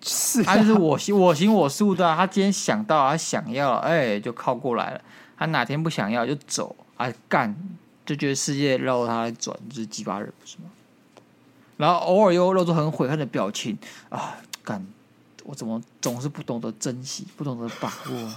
[0.00, 2.16] 是、啊，他就是我行我行我素的、啊。
[2.16, 5.00] 他今天想到，他想要，哎、欸，就靠过来了。
[5.36, 7.56] 他哪天不想要就走，啊干，
[8.04, 10.64] 就觉得世界绕着他来转，就是鸡巴人，不是吗？
[11.76, 14.84] 然后偶尔又露出很悔恨的表情，啊干，
[15.44, 18.32] 我怎么总是不懂得珍惜，不懂得把握？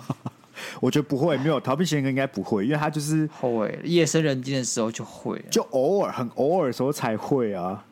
[0.80, 7.84] 我觉得不会，没有逃避型人格应该不会，因为他就是会夜深人静的时候就会，就偶尔很偶尔的时候才会啊。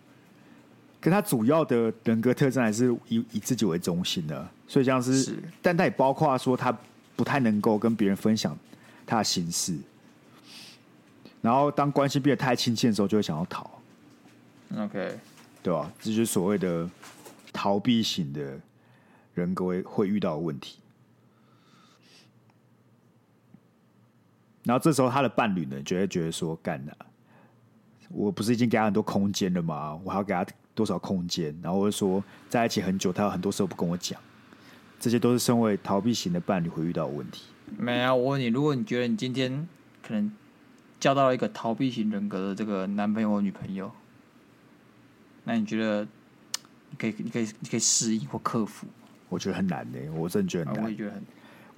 [1.01, 6.77] 可他主要的人格特征还是以以自己为中心的，所以像是，是，但他也包括说他
[7.15, 8.58] 不太能够跟别人分享
[9.05, 9.77] 他的心事，
[11.41, 13.71] 然后当关系变得太亲近的时候，就会想要逃。
[14.77, 15.17] OK，
[15.63, 15.89] 对吧？
[16.01, 16.89] 这就是所谓的
[17.53, 18.60] 逃避型的
[19.34, 20.79] 人格会会遇到的问题。
[24.69, 26.95] 然后这时候他的伴侣呢，就会觉得说：“干了，
[28.10, 29.99] 我不是已经给他很多空间了吗？
[30.03, 31.53] 我还要给他。”多少空间？
[31.62, 34.17] 然后我就说在一起很久，他有很多时候不跟我讲，
[34.97, 37.47] 这些都是身为逃避型的伴侣会遇到的问题。
[37.77, 39.67] 没啊，我问你，如果你觉得你今天
[40.01, 40.32] 可能
[40.97, 43.91] 交到了一个逃避型人格的这个男朋友或女朋友，
[45.43, 46.08] 那你觉得
[46.91, 48.88] 你可以、你可以、你可以适应或克服？
[49.27, 50.86] 我觉得很难呢、欸，我真的觉得很难。
[50.86, 51.21] 我也觉得很，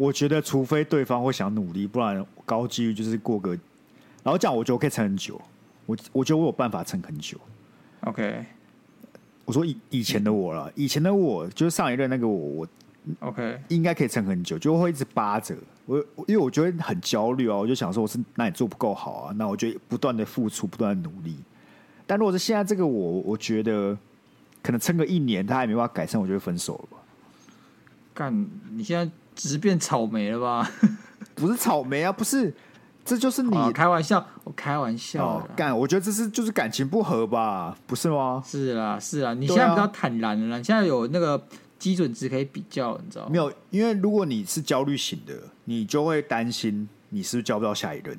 [0.01, 3.51] 我觉得除非对方会想努力，不然高几率就是过个。
[4.23, 5.39] 然后这样，我觉得我可以撑很久。
[5.85, 7.37] 我我觉得我有办法撑很久。
[8.05, 8.43] OK。
[9.45, 12.67] 我说以以前的我了，以前的我就是上一任那个我，我
[13.19, 21.35] OK 应该可以撑很久，就会一直扒着我，因为我觉得很焦虑啊，我就想说我是哪里做不够好啊，那我就不断的付出，不断的努力。
[22.07, 23.95] 但如果是现在这个我，我觉得
[24.63, 26.97] 可能撑个一年，他还没办法改善，我就会分手了吧。
[28.13, 29.11] 干，你现在
[29.41, 30.71] 只是变草莓了吧？
[31.33, 32.53] 不是草莓啊，不是。
[33.03, 35.39] 这就是你开玩笑，我开玩笑。
[35.55, 38.43] 干、哦，我觉得这是就是感情不合吧，不是吗？
[38.45, 41.43] 是啦，是啦，你现在比较坦然了啦，你现在有那个
[41.79, 43.31] 基准值可以比较，你知道吗？
[43.31, 45.33] 没有，因为如果你是焦虑型的，
[45.65, 48.15] 你就会担心你是不是交不到下一任，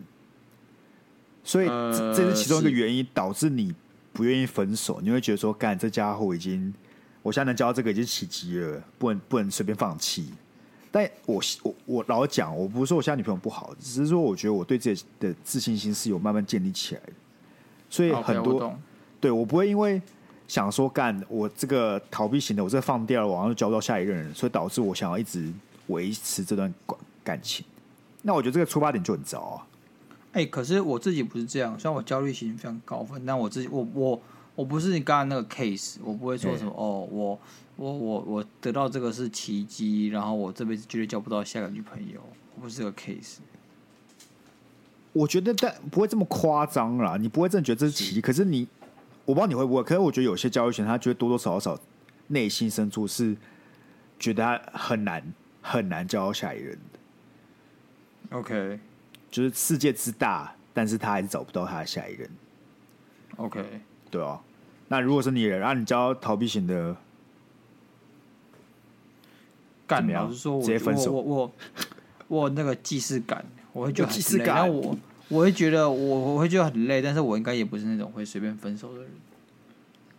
[1.44, 3.72] 所以这、呃、这是其中一个原因导致你
[4.12, 5.00] 不愿意分手。
[5.00, 6.74] 你会觉得说，干这家伙已经，
[7.22, 10.32] 我现在能交到这个已经奇迹了，不能不能随便放弃。
[10.92, 17.12] 但我我我老讲，我不是说我现在女朋友不好，只是说我觉得我对自己的自信心是有慢慢建立起来的，
[17.88, 18.78] 所以很多 okay, 我
[19.18, 20.00] 对我不会因为
[20.46, 25.50] 想说干我这个逃避型的，我这个放掉了，我好像就交不到下一任人，所以导致我想要一直
[25.86, 27.64] 维持这段感感情。
[28.20, 29.66] 那我觉得这个出发点就很糟啊。
[30.32, 34.20] 哎、欸，可是我自己不是这样，虽然我焦虑型非常高分，但我自己我我
[34.54, 37.38] 我不是你刚刚那个 case，我不会说什么、欸、哦我。
[37.74, 42.20] 我我我得到这个是奇迹，然后我这辈子绝对交不到下个女朋友，
[42.54, 43.38] 我不是这个 case。
[45.14, 48.20] 我觉得但不会这么夸张啦，你不会真的觉得这是奇迹。
[48.20, 48.68] 可是你，
[49.24, 51.76] 我不知道你会不会，可是我觉得有些教育学他觉得多多少少
[52.28, 53.34] 内心深处是
[54.18, 58.36] 觉得他很难很难交到下一任的。
[58.36, 58.78] OK，
[59.30, 62.30] 就是世界之大，但是他还是找不到他的下一任。
[63.36, 63.80] OK，
[64.12, 64.38] 对啊。
[64.86, 66.94] 那如果是你，让你交逃避型的。
[69.84, 71.52] 干，老实说，我我我我
[72.28, 74.96] 我那个既视感，我会觉得既视感我
[75.28, 79.10] 我会觉得我我会觉得很累，但是我应该也不是那种会随便分手的人。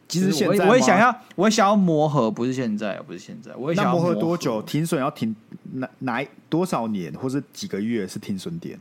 [0.07, 3.55] 其实现在我也想要，我也想要磨合，不是现在，不是现在。
[3.55, 4.61] 我也想要磨合多久？
[4.61, 5.35] 停损要停
[5.71, 8.79] 哪哪多少年，或是几个月是停损点？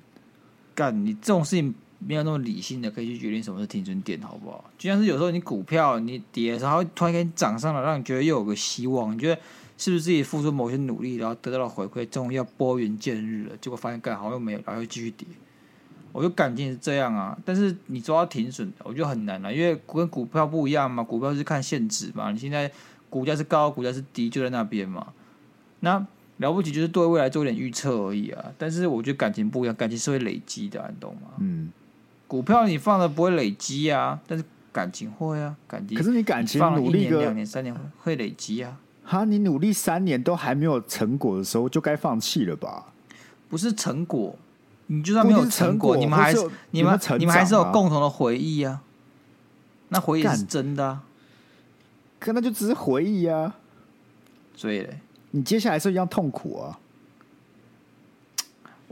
[0.75, 1.75] 干，你这种事情
[2.07, 4.65] 没有那么理性的可以去决定什么是停损点，好不好？
[4.79, 9.41] 就像是有时候你股票你跌的时候，突然间涨上了，让你觉得又有个希望，你觉得？
[9.79, 13.57] 是不是自己付出某些努力，然后得到了回馈，终于要拨云见日了？
[13.57, 15.27] 结果发现干好像又没有，然后又继续跌。
[16.13, 22.71] 我就感情是这样啊，但是你抓到停损，我觉得很难啊，因为跟股票不一样嘛，股票是看现值嘛，你现在
[23.11, 25.09] 股价是高，股价是低，就在那边嘛。
[25.81, 28.53] 那了不起就是对未来做一点预测而已啊。
[28.57, 31.31] 但是我觉得感情不一样，感情是会累积的，你懂吗？
[31.41, 31.73] 嗯，
[32.33, 34.43] 股票你放了不会累积啊，但是
[34.73, 35.99] 感情会啊，感情。
[35.99, 38.75] 可是你感情努力一年、两年、三年会累积啊。
[39.05, 42.87] 哈，你努力三年都还没有成果的时候，就该放弃了吧？
[43.51, 44.35] 不是成果，
[44.87, 46.39] 你就算没有成果，你们还是
[46.71, 48.81] 你们你们还是有共同的回忆啊。
[49.91, 51.05] 那回忆是真的啊，
[52.19, 53.55] 可那就只是回忆啊。
[54.57, 54.89] 所以，
[55.33, 56.79] 你接下来是一样痛苦啊。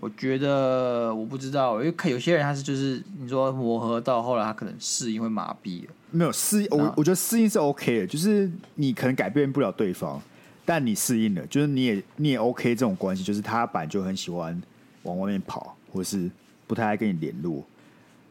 [0.00, 5.92] 我觉得我不知道，因为看有些人他是就是你说磨合到后来，他可能适应会麻痹了。
[6.10, 10.18] 没有适应，我我觉得适应是 OK 的，就是你可能改变不了对方，
[10.64, 14.58] 但你适应了，就是你也你也 OK 这种关系，就是他本来就很喜欢
[15.02, 16.30] 往外面跑，或是
[16.66, 17.62] 不太爱跟你联络，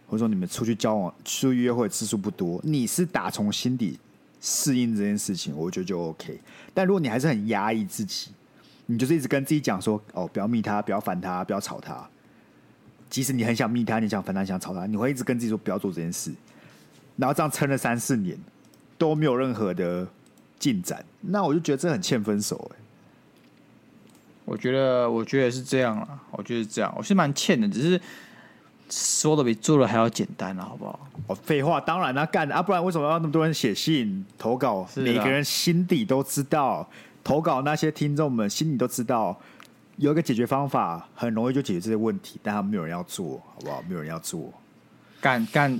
[0.07, 3.99] 或者说你们出去交往、出去约会次数不多，你是打从心底
[4.41, 6.39] 适应这件事情，我觉得就 OK。
[6.73, 8.31] 但如果你还是很压抑自己。
[8.91, 12.09] 你就是一直跟自己讲说，哦，不要密他，不要烦他，不要吵他。
[13.07, 16.33] 即使你很想密他，你想烦他，想吵他，你会一直跟自己说不要做这件事。
[17.15, 18.35] 然后这样撑了三四年，
[18.97, 20.07] 都没有任何的
[20.57, 22.71] 进展，那我就觉得这很欠分手。
[22.73, 22.81] 哎，
[24.45, 26.19] 我觉得，我觉得是这样了。
[26.31, 28.01] 我觉得是这样，我是蛮欠的，只是
[28.89, 30.99] 说的比做的还要简单了，好不好？
[31.27, 34.87] 哦，废话，当然啦，干啊，不然为什么要那么多人写信投稿？
[34.95, 36.89] 每个人心底都知道。
[37.29, 39.39] 投稿那些听众们心里都知道，
[39.97, 43.83] 有一个解决方法，很容易就解决这些问题，但他们没有人要做，好不好？
[43.87, 44.51] 没有人要做。
[45.21, 45.79] 干干，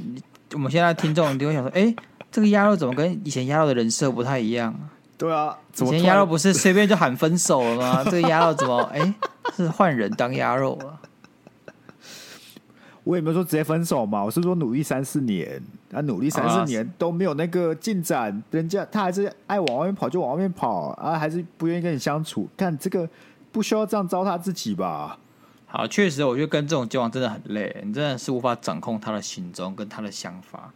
[0.53, 1.95] 我们现在听众就会想说，哎、欸，
[2.31, 4.79] 这个鸭肉怎么跟以前鸭肉的人设不太一样？
[5.17, 8.03] 对啊，以前鸭肉不是随便就喊分手了吗？
[8.05, 9.15] 这个鸭肉怎么，哎、欸，
[9.55, 10.99] 是换人当鸭肉了？
[13.09, 15.59] 我也没有说直接分手嘛，我是说努力三四年，
[15.91, 23.09] 啊，努力三四年都没有那个进展，人家他还是爱往外面跑就往外面跑，啊，还是不愿意跟你相处，看这个
[23.51, 25.17] 不需要这样糟蹋自己吧？
[25.65, 30.71] 好，确实，我觉得跟这种交往真的很累，你真的是无法掌控他的行踪跟他的想法。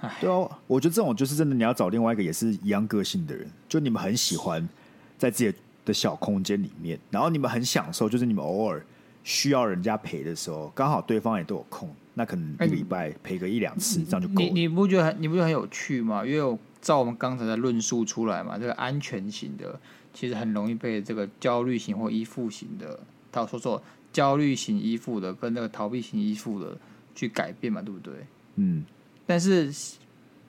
[0.00, 4.68] 哎，对哦，我觉得这种就是真的，你要找另外一个也是一样个性的人，就你们很喜欢
[5.16, 8.84] 在自己的小空间里面，然后你们很享受，就是你们偶尔。
[9.24, 14.40] 需要人家陪的时候，刚好对方也都有空，那可能一个礼拜陪个一两次，欸、这样就够了。
[14.40, 16.24] 你你不觉得很你不觉得很有趣吗？
[16.24, 19.80] 因为我照我们刚才的论述出来嘛，这个安全型的
[20.12, 23.00] 其实很容易被这个焦虑型或依附型的，
[23.32, 23.82] 他说说
[24.12, 26.76] 焦虑型依附的跟那个逃避型依附的
[27.14, 28.12] 去改变嘛，对不对？
[28.56, 28.84] 嗯。
[29.26, 29.72] 但是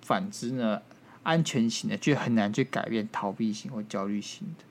[0.02, 0.82] 反之呢，
[1.24, 4.66] 安全型的却很难去改变逃避型或焦虑型的。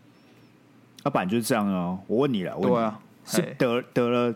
[1.03, 1.99] 那本来就是这样啊。
[2.07, 3.01] 我问你了，我问你对啊。
[3.27, 4.35] 是得得了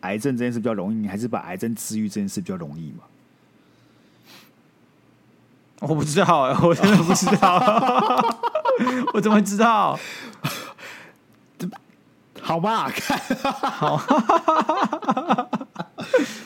[0.00, 3.04] 癌症这件事比较容易，你还是把癌症治愈这件事比较容易嘛？
[5.80, 7.58] 我不知道，我真的不知道，
[9.14, 9.98] 我怎么知道？
[12.42, 13.18] 好吧，看，
[13.70, 13.96] 好，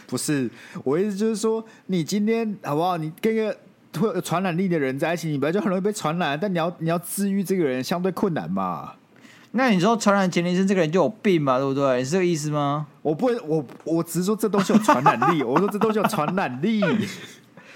[0.07, 0.51] 不是，
[0.83, 2.97] 我意思就是说，你今天好不好？
[2.97, 3.57] 你跟一个
[3.99, 8.95] 会有传染力的人在一起，你本来就很容易被传染，但你要你要治愈这个人相对困难嘛。
[9.57, 12.03] 那你说传染前列腺这个人就有病嘛，对不对？
[12.03, 12.89] 是这个意思吗？
[13.03, 15.43] 我不会，我我只是说这东西有传染力。
[15.47, 16.83] 我说这东西有传染力。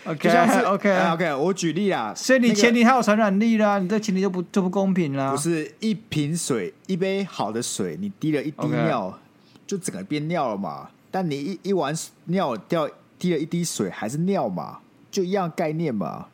[0.05, 0.29] OK
[0.65, 5.31] OK OK，我举例啊，所以你前提它有传染力啦，你这前提就不就不公平啦。
[5.31, 9.17] 不是一瓶水，一杯好的水，你滴了一滴尿.
[9.65, 10.89] 就整个变尿了嘛？
[11.13, 14.79] 但你一一碗尿掉滴了一滴水，还是尿嘛？
[15.13, 16.27] 就一样概念嘛？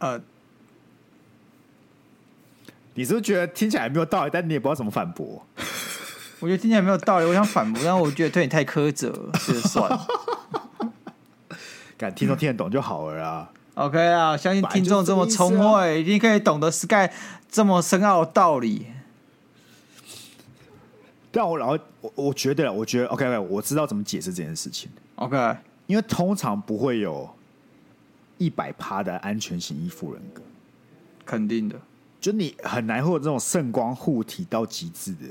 [0.00, 0.20] 呃。
[2.98, 5.40] 你是不是觉得听起来没有道理，但你也不知道怎么反驳？
[6.40, 9.12] 我觉得听起来没有道理，我想反驳，但我觉得对你太苛责，
[9.46, 10.04] 就算了。
[11.96, 13.52] 敢听众听得懂就好了啊。
[13.74, 17.08] OK 啊，相信听众这么聪慧，一定可以懂得 Sky
[17.48, 18.86] 这么深奥的道理。
[21.30, 24.90] 但我然后我我觉得，我觉得 OK OK，我知道怎么解释这件事情。
[25.14, 25.56] OK，
[25.86, 27.30] 因为通常不会有
[28.38, 30.42] 一百趴的安全型依附人格，
[31.24, 31.80] 肯定的。
[32.20, 35.26] 就你很难会有这种圣光护体到极致的，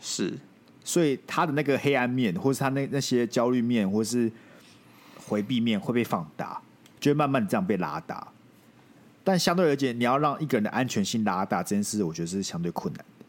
[0.00, 0.36] 是，
[0.82, 4.30] 所以他的那个黑暗面，或是他那那些焦虑面，或是
[5.26, 6.60] 回避面会被放大，
[6.98, 8.26] 就会慢慢这样被拉大。
[9.22, 13.24] 但相对而言，你要让一个人的安全性拉大，这件事我觉得是相对困难的。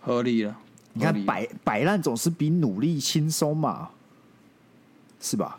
[0.00, 0.56] 合理了，
[0.92, 3.90] 你看摆摆烂总是比努力轻松嘛，
[5.20, 5.56] 是吧？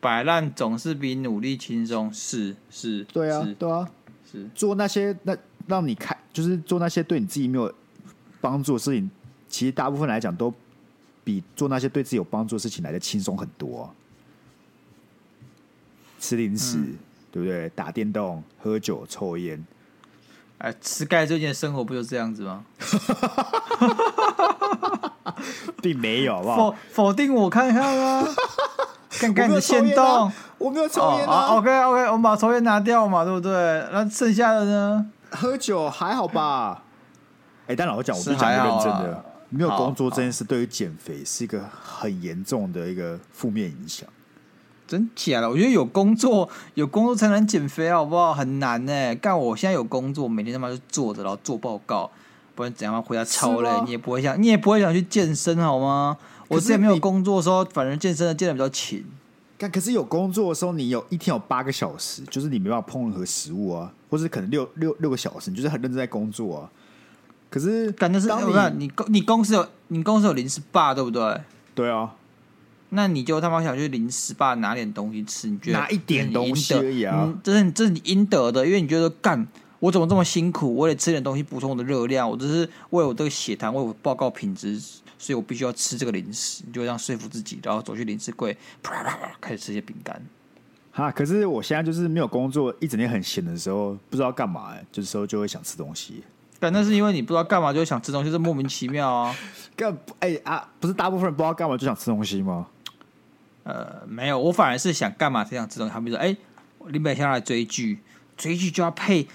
[0.00, 3.90] 摆烂总是比努力轻松，是是，对啊，对啊。
[4.30, 5.36] 是做那些那
[5.66, 7.72] 让你开，就是做那些对你自己没有
[8.40, 9.10] 帮助的事情，
[9.48, 10.52] 其实大部分来讲都
[11.24, 13.90] 比做那些对自己有帮助的事情来的轻松很多啊。
[16.18, 16.98] 吃零食，嗯、
[17.30, 17.68] 对不对？
[17.70, 19.64] 打电动、喝酒、抽烟。
[20.58, 22.64] 哎，吃盖最近的生活不就这样子吗？
[25.82, 26.56] 并没有，好不好？
[26.70, 28.26] 否否定我看看啊！
[29.10, 30.30] 看看你的限动。
[30.58, 31.48] 我没有抽烟啊。
[31.48, 33.52] Oh, OK OK，我们把抽烟拿掉嘛，对不对？
[33.92, 35.06] 那剩下的呢？
[35.30, 36.82] 喝酒还好吧？
[37.62, 44.08] 哎、欸，但老实讲，我是讲认真的，没有工作这件事对于减肥是一个很严重的一个负面影响。
[44.86, 45.50] 真假的？
[45.50, 48.32] 我觉得有工作， 有工作才能减肥，好不好？
[48.32, 49.14] 很难呢。
[49.16, 52.10] 干，我现在有工作，每天他妈就坐着，然后做报告，
[52.54, 56.16] 不然怎样回家超累，你也不会想，你也不会想去健身好吗？
[56.48, 59.04] 我之前没有工作的时候，反正健身的健的比较勤。
[59.58, 66.70] 但可是有工作的时候，你有一天有八个小时，就是你没办法碰任何食物啊，或是可能六六六个小时，你就是很认真在工作啊。
[67.48, 71.40] 可是感觉是，我看你公你公司有你公司有零食霸，对不对？
[71.74, 72.14] 对啊。
[72.90, 75.48] 那你就他妈想去零食霸拿点东西吃？
[75.48, 77.32] 你觉得拿一点东西而已啊？
[77.42, 79.46] 这是这是你应得的，因为你觉得干
[79.78, 84.78] 我怎么这么辛苦，我得吃点东西补充我的热量，我只是为了我这个血糖，为我报告品质，
[85.18, 86.62] 所以我必须要吃这个零食。
[86.66, 90.20] 你就会这样说服自己，然后走去零食柜，啪啪啪开始吃些饼干。
[90.92, 96.22] 哈，可是我现在就是没有工作，一整天很闲的时候，不知道干嘛，就是时候就会想吃东西。
[96.58, 99.36] 但那是因为你不知道干嘛就会想吃东西，是莫名其妙啊。
[99.76, 102.66] 干哎、欸、啊，不是大部分人不知道干嘛就想吃东西吗？
[103.64, 105.92] 呃，没有，我反而是想干嘛才想吃东西。
[105.92, 106.38] 他们说，哎、欸，
[106.86, 107.98] 林北下来追剧，
[108.38, 109.28] 追剧就要配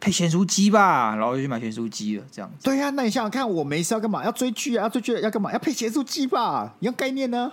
[0.00, 2.24] 配咸酥鸡吧，然后就去买咸酥鸡了。
[2.32, 2.64] 这样子。
[2.64, 4.24] 对呀、啊，那你想想看，我没事要干嘛？
[4.24, 5.52] 要追剧啊，要追剧要干嘛？
[5.52, 6.74] 要配咸酥鸡吧？
[6.80, 7.52] 一样概念呢，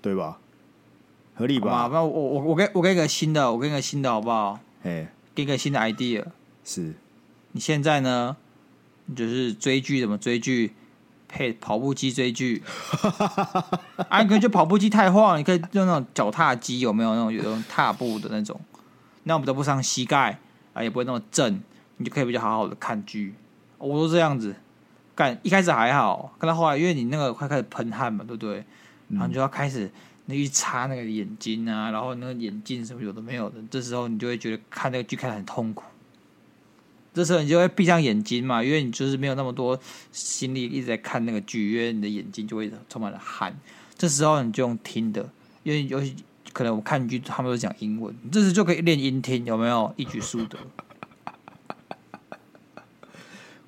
[0.00, 0.38] 对吧？
[1.34, 1.88] 合理吧？
[1.92, 4.60] 那我我我给我给一个新的，我给一个新的好不好？
[4.82, 6.24] 哎，给一个新的 idea
[6.62, 6.94] 是。
[7.52, 8.36] 你现在呢？
[9.06, 10.74] 你就是追剧怎么追剧？
[11.26, 12.62] 配跑步机追剧，
[14.08, 18.60] 啊，你可以就跑步机太晃，你可以用那种脚踏机，有没有那种有那种踏步的那种？
[19.24, 20.38] 那我们都不伤膝盖
[20.74, 21.62] 啊，也不会那么正，
[21.96, 23.32] 你就可以比较好好的看剧。
[23.78, 24.54] 我都这样子
[25.14, 28.64] 干，一开始还好，看到后来，因为你那个快开始喷汗嘛，对不对？
[29.08, 29.90] 然后你就要开始
[30.26, 35.84] 你去擦那个眼睛啊，然后那个眼镜什么有的没有的，这时候你就会觉得看那个剧看得很痛苦。
[37.12, 39.78] 这时候你就会闭上眼睛嘛，因为你就是没有那么多
[40.10, 43.56] 心力一直在看那个剧，因为你的眼睛就会充满了汗。
[43.96, 45.28] 这时候你就用听的，
[45.62, 46.16] 因为尤其
[46.54, 50.56] 可能我看剧他们都讲英文，这时就可以练音听，有没有一举数得？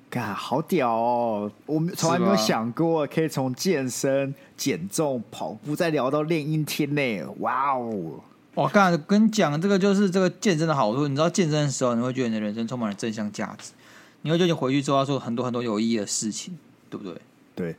[0.09, 1.51] 嘎，好屌哦！
[1.65, 7.23] 我们从来没有想过可以从健身、减重、跑步再聊到练音听呢。
[7.39, 8.21] 哇哦！
[8.55, 11.07] 我刚才跟你讲，这个就是这个健身的好处。
[11.09, 13.73] 你知道健身的时候，你会觉得你的人生充满了正向价值。
[14.21, 16.57] 你会觉得你回去之后要做很多很多有意义的事情，
[16.89, 17.21] 对不对？
[17.53, 17.75] 对，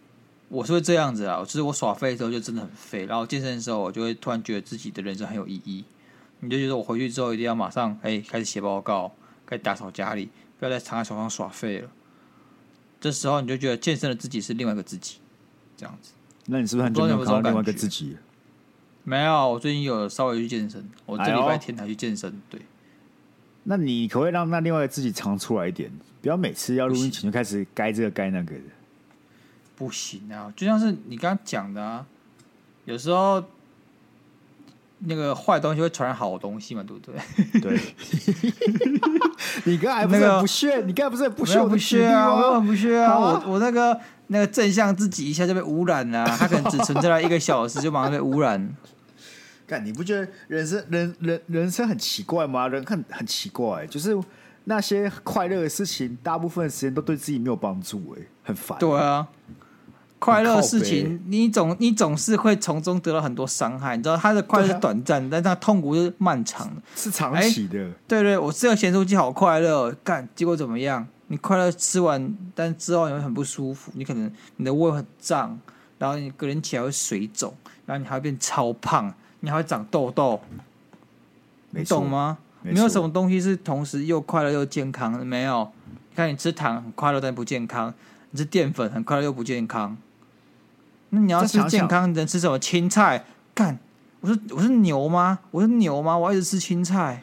[0.49, 1.43] 我是会这样子啊。
[1.45, 5.85] 就是我耍废的时候就真的很废，然后健身的时候我就会突然觉得自己的人生很有意义。
[6.41, 9.13] 你就觉得我回去之后一定要马上哎开始写报告，
[9.45, 10.29] 开始打扫家里，
[10.59, 11.91] 不要再躺在床上耍废了。
[13.01, 15.19] 这时候你就觉得健身的自己是另外一个自己，
[15.77, 16.13] 这样子。
[16.47, 18.17] 那你是不是很久没有看到另外一个自己？
[19.05, 22.31] 没有，我最近有稍微去健身，我这礼拜天才去健身。
[22.31, 22.61] 哎、对，
[23.65, 25.91] 那你可不可以让那另外一个自己常出来一点？
[26.21, 28.63] 不要每次要录音前就开始该这个该那个的。
[29.79, 32.05] 不行啊，就像是你刚刚讲的啊，
[32.85, 33.41] 有时候
[34.99, 37.61] 那个坏东西会传染好东西嘛，对不对？
[37.61, 37.81] 对。
[39.64, 40.70] 你刚才不是不屑？
[40.74, 41.61] 那个、你刚才不是很不屑？
[41.64, 43.99] 不屑啊，我很不屑啊，我我那个
[44.29, 48.74] 那个正向自己一下就被污染了，它可能只存在了一个小时就马上被污染。
[49.66, 52.66] 干，你不觉得人生人人人生很奇怪吗？
[52.66, 54.18] 人很很奇怪，就是
[54.64, 58.79] 那些快乐的事情，大部分时间都对自己没有帮助，哎，很烦。
[58.79, 59.29] 对啊，
[60.19, 63.97] 快乐的事情，你总你总是会从中得到很多伤害。
[63.97, 67.75] 你知道，他的快乐是短暂，啊、但他痛苦是漫长的，是长期的。
[68.07, 71.07] 对，对对，我吃个咸酥鸡好快乐，干，结果怎么样？
[71.29, 75.59] 你快乐吃完，但之后你会很不舒服，你可能你的胃很胀，
[75.99, 77.55] 然后你个人起来会水肿，
[77.87, 79.14] 然后你还会变超胖。
[79.41, 80.41] 你还会长痘痘，
[81.71, 82.39] 你懂吗？
[82.61, 85.25] 没，没有什么东西是同时又快乐又健康的。
[85.25, 85.71] 没有，
[86.11, 87.95] 你看你吃糖很快乐但不健康，
[88.33, 89.97] 你吃淀粉很快乐又不健康。
[91.11, 92.59] 那你要吃健康，你能吃什么？
[92.59, 93.25] 青菜？
[93.55, 93.79] 干！
[94.21, 95.39] 我是我是牛吗？
[95.51, 96.17] 我是牛吗？
[96.19, 97.23] 我要一直吃青菜。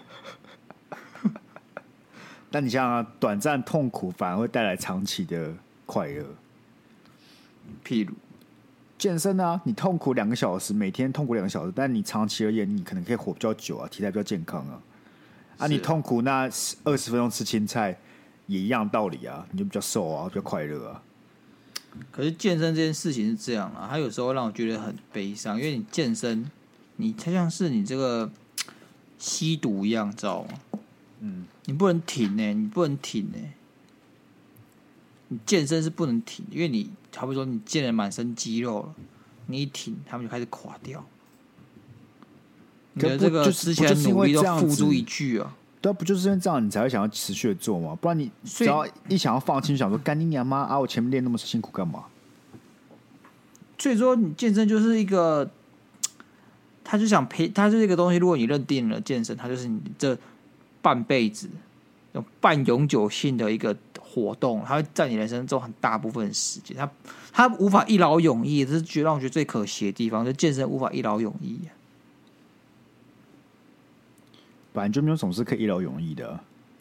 [2.49, 5.53] 但你想啊短暂痛苦反而会带来长期的
[5.85, 6.25] 快乐，
[7.83, 8.13] 譬如。
[8.97, 14.79] 健身啊，你痛苦两个小时，每天痛苦两个小时，但你长期而言，你可能可以活比较久啊，体态比较健康啊。
[15.57, 16.49] 啊，你痛苦那
[16.85, 17.95] 二十分钟吃青菜
[18.47, 21.01] 也一样道理啊，你就比较瘦啊，比较快乐啊。
[22.11, 26.49] 可是健身这件事情是这样啊，它有时候让我觉得很悲伤，因为你健身，
[26.97, 28.31] 你它像是你这个
[29.17, 30.79] 吸毒一样，知道吗？
[31.19, 33.53] 嗯，你不能停呢、欸，你不能停呢、欸。
[35.29, 36.91] 你健身是不能停，因为你。
[37.17, 38.95] 好比说，你健了满身肌肉了，
[39.45, 41.07] 你一停，他们就开始垮掉。
[42.91, 45.55] 你的这个之前努力都付诸一炬啊！
[45.85, 47.95] 对啊，不就是因为这样，你才会想要持续的做吗？
[48.01, 50.79] 不然你只要一想要放弃，想说干你娘妈啊！
[50.79, 52.05] 我前面练那么辛苦干嘛？
[53.77, 55.47] 所以说，你健身就是一个，
[56.83, 58.17] 他就想陪，他就是一个东西。
[58.17, 60.17] 如果你认定了健身，他就是你这
[60.81, 61.47] 半辈子
[62.13, 66.89] 有半永久性的一个活动，它会占你人生中很大部分的时间，它
[67.31, 71.59] 它无法一劳永逸，这是觉得让我觉得最可惜的地方，就健身无法一劳永逸。
[74.75, 76.37] 本来就没有什么事可以一劳永逸的。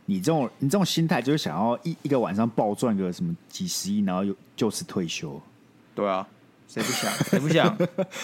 [0.06, 5.40] 你这种你这种心态，就是想要一一个晚上暴赚个什么几十亿，然后又就此退休。
[5.94, 6.26] 对啊，
[6.68, 7.10] 谁不想？
[7.30, 7.74] 谁不想？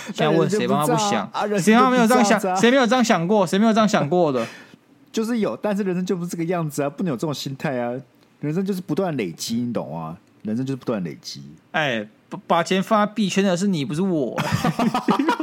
[0.06, 1.26] 现在问谁帮他不想？
[1.32, 2.56] 啊，谁没有这样想？
[2.56, 3.46] 谁没有这样想过？
[3.46, 4.46] 谁没有这样想过的？
[5.12, 7.94] 就是有，但是人生就不是这个样子啊，不能有这种心态啊。
[8.40, 10.18] 人生就是不断累积，你懂啊？
[10.42, 11.42] 人生就是不断累积。
[11.72, 14.38] 哎，把把钱放在币圈的是你，不是我。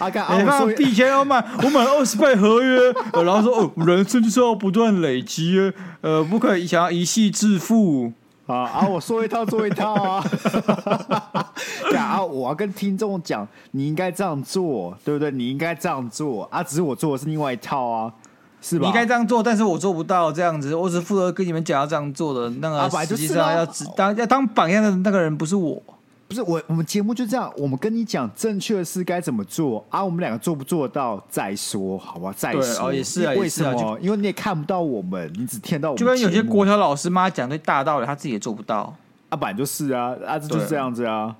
[0.00, 8.10] 阿干，你看币圈要卖，我买了二十倍合约，然后说哦，人生就是要不断累积，呃，不可以想要一夕致富
[8.46, 8.86] 啊啊！
[8.88, 10.24] 我说一套做一套啊！
[11.94, 15.30] 啊，我要跟听众讲，你应该这样做，对不对？
[15.30, 16.62] 你应该这样做啊！
[16.62, 18.12] 只是我做的是另外一套啊，
[18.62, 18.82] 是吧？
[18.82, 25.80] 你应该这样做，但是我做不到这样子，我只负责跟你们讲要这样做的那个，实际上要当要当榜样的那个人不是我。
[26.30, 30.04] 不是我，我们节目就这样，我们跟你讲正确的事该怎么做啊？
[30.04, 32.32] 我们两个做不做到再说，好吧？
[32.36, 33.94] 再说哦，也是啊，为什么？
[33.94, 35.98] 啊、因为你也看不到我们，你只听到我们。
[35.98, 38.94] 就跟有些国小老师妈讲对大道理，他自己也做不到。
[39.28, 41.34] 啊，本来就是啊，啊，这就是这样子啊。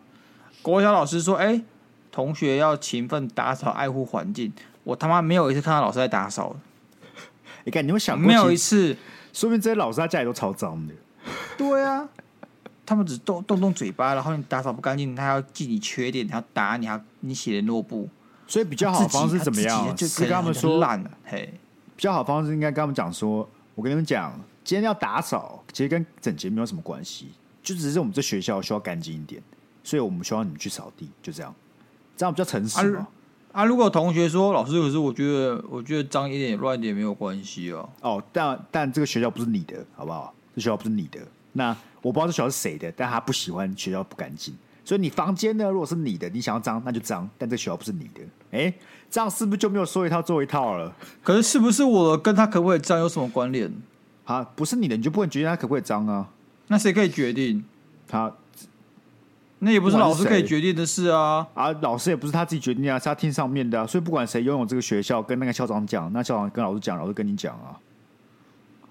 [0.60, 1.62] 国小老师说：“哎、欸，
[2.10, 6.56] 同学要勤奋打扫，爱护环境。”我他妈没有一次看到老师在打扫。
[7.62, 8.96] 你看，你有想过没有一次？
[9.32, 10.94] 说明这些老师他家里都超脏的。
[11.56, 12.08] 对啊。
[12.90, 18.08] 他们只动动动嘴巴，然后你打扫不干净，他要记你缺点，他要打你，还你写的落布。
[18.48, 19.94] 所以比较好的方式怎么样？
[19.94, 21.10] 就是跟他们说烂了。
[21.24, 21.54] 嘿，
[21.94, 24.32] 比较好的方式应该跟他们讲说：“我跟你们讲，
[24.64, 27.28] 今天要打扫，其实跟整洁没有什么关系，
[27.62, 29.40] 就只是我们这学校需要干净一点，
[29.84, 31.54] 所以我们需要你们去扫地，就这样，
[32.16, 33.06] 这样比较诚实嘛。”
[33.54, 37.88] 啊，如果同学说老师，可是我觉得我觉得脏一点、乱一点没有关系哦。
[38.00, 40.34] 哦，但但这个学校不是你的，好不好？
[40.56, 41.20] 这学校不是你的，
[41.52, 41.76] 那。
[42.02, 48.22] 我不知道这学校是谁的，但他不喜欢学校不干净，所以你房间呢，如果是你的，你想要脏那就脏，但这学校不是你的，
[48.52, 48.72] 哎，
[49.10, 50.90] 这样是不是就没有说一套做一套了？
[51.22, 53.70] 可是是不是我的跟他可不可以脏有什么关联？
[54.24, 56.26] 啊，不是你的，你就不能决定他可不可以脏啊？
[56.68, 57.62] 那谁可以决定？
[58.08, 58.32] 他，
[59.58, 61.46] 那也不是老师可以决定的事啊！
[61.52, 67.76] 啊，老师也不是他自己决定啊，是他听上面的啊，所以不管谁拥有这个学校，跟那个校长讲，那校长跟老师讲，老师跟你讲啊。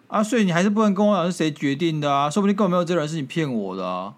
[0.10, 2.28] 啊，所以你还是不能跟我讲是谁决定的啊？
[2.30, 4.14] 说不定根本没有这个人，是你骗我的啊！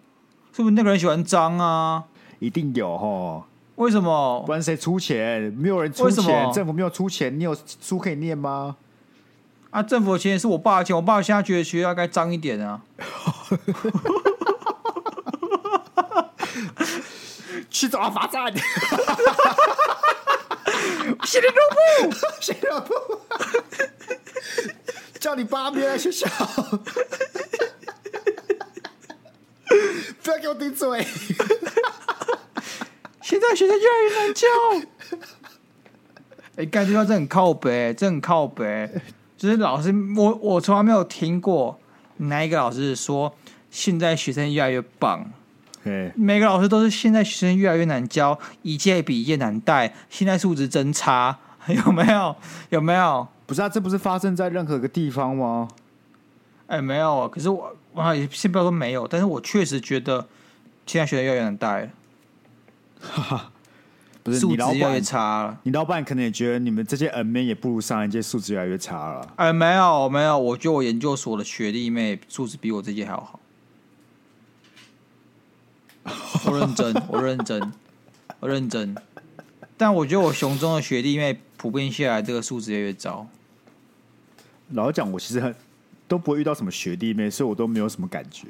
[0.54, 2.06] 说不定那个人喜欢脏啊？
[2.39, 3.46] 一定有哈？
[3.76, 4.42] 为什么？
[4.46, 5.42] 不然谁出钱？
[5.58, 8.78] 没有人出钱，政府没有出钱，你有书可以念吗？
[9.70, 12.82] 啊，政府的钱也是我爸的钱，我爸现在觉得学校该脏一点啊！
[17.70, 18.54] 去找他罚站！
[25.22, 26.28] 叫你爸别来学校，
[30.24, 31.06] 不要给我顶嘴！
[33.22, 34.48] 现在学生越来越难教。
[36.58, 38.90] 哎，感觉到这很靠北，这很靠北。
[39.38, 41.80] 就是老师，我我从来没有听过
[42.18, 43.36] 哪一个老师说
[43.70, 45.32] 现在学生越来越棒。
[45.84, 51.38] 嘿每个老师都是现在学生越来越难教，一届比一届难带，现在素质真差，
[51.86, 52.36] 有没有？
[52.70, 53.28] 有没有？
[53.52, 55.68] 不是啊，这不是发生在任何一个地方吗？
[56.68, 57.28] 哎、欸，没有啊。
[57.28, 60.26] 可是我，我先不要说没有，但是我确实觉得
[60.86, 61.89] 现在学的越来越难带了。
[63.02, 63.52] 哈哈，
[64.24, 65.60] 不是你老板越来越差了。
[65.64, 69.34] 你老板可能也觉得你们这些 N 妹也不如上一届素质越来越差了。
[69.36, 73.38] 哎、欸，没有没有，我觉得我研究所的学弟妹素质比我这届还要好。
[76.49, 77.74] 我认真，我认真，
[78.39, 78.95] 我认真。
[79.76, 83.28] 但我觉得我熊中的学弟妹普遍下来，这个素质越来越糟。
[84.74, 85.54] 老实讲，我其实很
[86.08, 88.48] 都不会遇到什么学弟妹，所以我都没有什么感觉。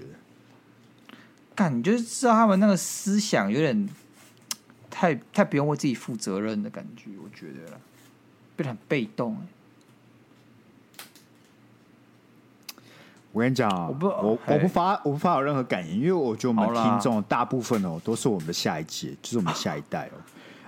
[1.54, 3.90] 感觉就是知道他们那个思想有点
[4.90, 7.80] 太太不用为自己负责任的感觉，我觉得
[8.56, 9.38] 变得很被动。
[13.34, 20.20] 我跟你讲，我不我我不发我不发有任何感言，因为我觉得我们听众大部分哦都是我们的下一届，就是我们下一代哦。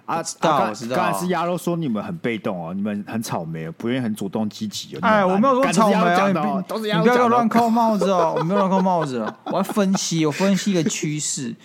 [0.06, 0.96] 啊，知道，我知道。
[0.98, 4.98] 刚才是鸭肉说你们很被动哦，你们很草莓，不愿意很主动积极。
[5.02, 6.34] 哎，我没有说草莓啊，你
[7.02, 9.26] 不要乱扣帽子哦，我没有乱扣帽子。
[9.46, 11.56] 我要分析，我分析一个趋势。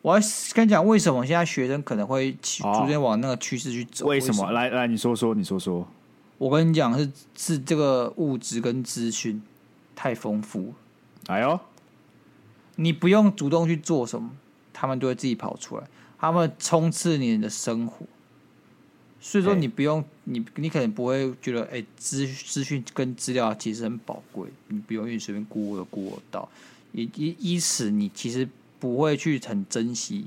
[0.00, 0.22] 我要
[0.54, 4.06] 跟你讲，为什么现在学生可能会逐渐往那个趋势去走？
[4.06, 4.52] 为什么？
[4.52, 5.86] 来来，你说说，你说说。
[6.38, 9.42] 我跟你讲，是是这个物质跟资讯
[9.96, 10.72] 太丰富。
[11.26, 11.58] 哎呦，
[12.76, 14.30] 你不用主动去做什么，
[14.72, 15.84] 他们都会自己跑出来。
[16.18, 18.04] 他们冲刺你的生活，
[19.20, 26.48] 所以说你不用你你可能不会觉得哎资资讯跟资料其实很宝贵，你不用因为随便 Google 的 Google 到，
[26.92, 28.48] 以以以此你其实
[28.80, 30.26] 不会去很珍惜，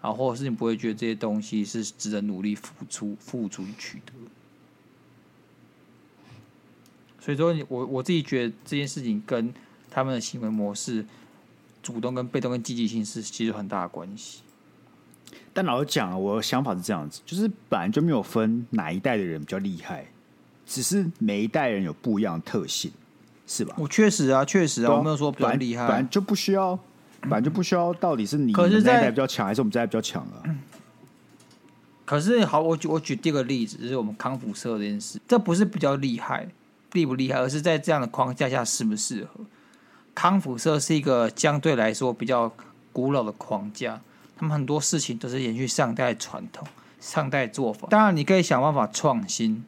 [0.00, 4.12] 然后或者是你不会觉得这些东西是值得努力付出付出取得。
[7.20, 9.52] 所以说，我我自己觉得这件事情跟
[9.90, 11.04] 他们的行为模式，
[11.82, 14.41] 主动跟被动跟积极性是其实有很大的关系。
[15.52, 20.06] 但老实讲，我的想法是这样子，就是本来就没有分哪一代的人比较厉害，
[20.66, 22.90] 只是每一代人有不一样的特性，
[23.46, 23.74] 是吧？
[23.78, 26.78] 我确实啊，确实啊，我没有说比较厉害，本来就不需要，
[27.20, 30.42] 本来就不需要，到底是你们那一代比较强，还是我们这代比较强啊？
[32.04, 36.48] 可是好，我举我举第二个例子，就是我们康复社这件事，这不是比较厉害，
[36.92, 39.40] 厉不厉害，而是在这样的框架下适不适合。
[40.14, 42.52] 康复社是一个相对来说比较
[42.92, 44.00] 古老的框架。
[44.42, 46.66] 他们很多事情都是延续上代传统、
[46.98, 47.86] 上代做法。
[47.88, 49.64] 当然，你可以想办法创新。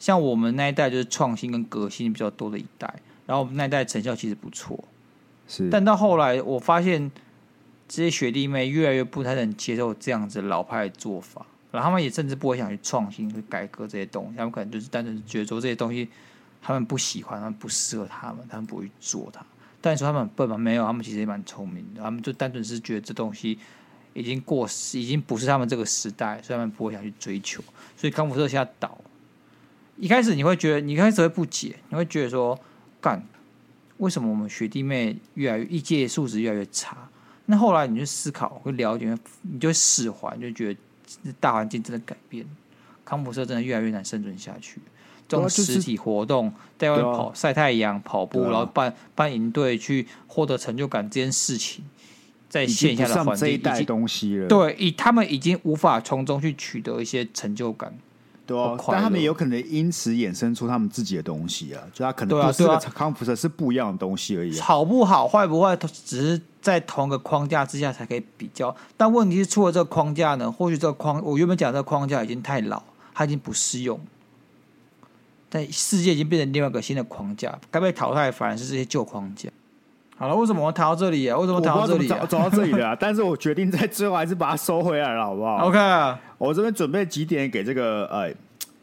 [0.00, 2.92] 像我们那一代就是创新跟革新比较多的一代，
[3.26, 4.82] 然后我们那一代成效其实不错。
[5.46, 7.12] 是，但到后来，我发现
[7.86, 14.36] 这些学弟妹越来越不太能接受这样子老派的做法，然后他们也甚至不会想去创新、去改革这些东西。
[14.36, 16.08] 他们可能就是单纯觉得说这些东西
[16.60, 19.46] 他们不喜欢，他们不适合他们，他们不会做它。
[19.80, 20.58] 但你说他们很笨吗？
[20.58, 22.02] 没有，他们其实也蛮聪明的。
[22.02, 23.58] 他们就单纯是觉得这东西
[24.12, 27.62] 已经过时，已经不是他们这个时代，所以他们不会想去追求。
[27.96, 28.98] 所以康福社现在倒，
[29.96, 32.58] 一开始你会觉得，你开始会不解，你会觉得说，
[33.00, 33.24] 干，
[33.98, 37.08] 为什么我们学弟妹越来越一届素质越来越差？
[37.46, 42.46] 那后来你去思考，会了解，你就会释怀，就觉得大环境真的改变，
[43.04, 44.80] 康福社真的越来越难生存下去。
[45.30, 51.84] 这种实体活动，在外面跑晒太阳、跑步，然后办办营队去获得成就感，这件事情，
[52.48, 54.48] 在线下的环境已经东西了。
[54.48, 57.96] 对，以他们已经无法从中去取得一些成就感。
[58.44, 64.58] 对啊，但他们也有可能因此衍生出他们自己的东西啊，就他可能不是康复者，是不一样的东西而已。
[64.58, 68.74] 好不好，坏不坏，只是在同一个框架之下才可以比较。
[68.96, 70.50] 但问题是，出了这个框架呢？
[70.50, 72.82] 或许这个框，我原本讲这个框架已经太老，
[73.14, 74.00] 它已经不适用。
[75.50, 79.50] 但世界已经变成另外一个新的框架，该被淘汰反而是这些旧框架。
[80.16, 81.36] 好了，为什么我谈到这里啊？
[81.36, 82.24] 为什么谈到这里、啊？
[82.26, 85.78] 走到这里的、啊， 但是我决定在最后还是把它收回来了，好不好？OK，
[86.38, 88.32] 我这边准备几点给这个呃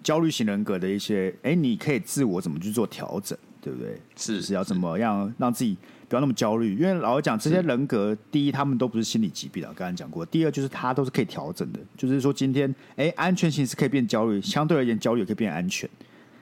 [0.04, 4.02] 焦虑型人格的一些，哎，你可以自我怎么去做调整，对不对？
[4.16, 5.78] 是是要怎么样让自己
[6.10, 6.76] 不要那么焦虑？
[6.76, 15.88] 因为老实讲，这些人格，第一，他们都不是心理疾病的，刚才讲过；第二，就是他都是可以调整的，就是说今天，哎，安全性是可以变焦虑，相对而言，焦虑也可以变安全。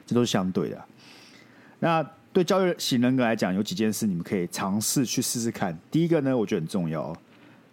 [0.05, 0.85] 这都是相对的啊。
[1.79, 5.77] 那对教育型人格来讲，有几件事你们可以尝试去试试看。
[5.89, 7.15] 第一个呢，我觉得很重要，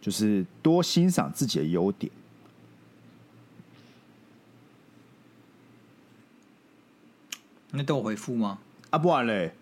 [0.01, 2.11] 就是多欣赏自己的优点。
[7.73, 8.59] 你等我回复吗？
[8.91, 9.53] 啊，不然嘞。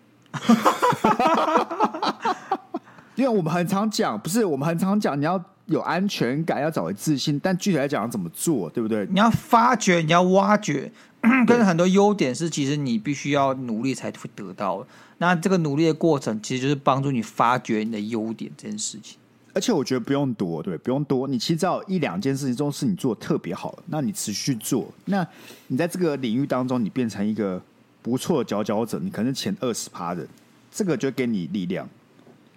[3.15, 7.39] 因为我们很常讲，不是我们很常讲，你要有安全感，要找回自信。
[7.39, 9.07] 但具体来讲，要怎么做，对不对？
[9.07, 10.91] 你要发掘，你要挖掘。
[11.45, 14.85] 跟很多优点是，其实你必须要努力才会得到。
[15.19, 19.17] 那这个努力的过程，其实就是帮助你发掘你的优点这件事情。
[19.53, 21.27] 而且我觉得不用多，对，不用多。
[21.27, 25.27] 你其实只要一两件事情中是你做的特别好，那你持续做，那
[25.67, 27.61] 你在这个领域当中，你变成一个
[28.01, 30.25] 不错的佼佼者，你可能是前二十趴的，
[30.71, 31.87] 这个就给你力量，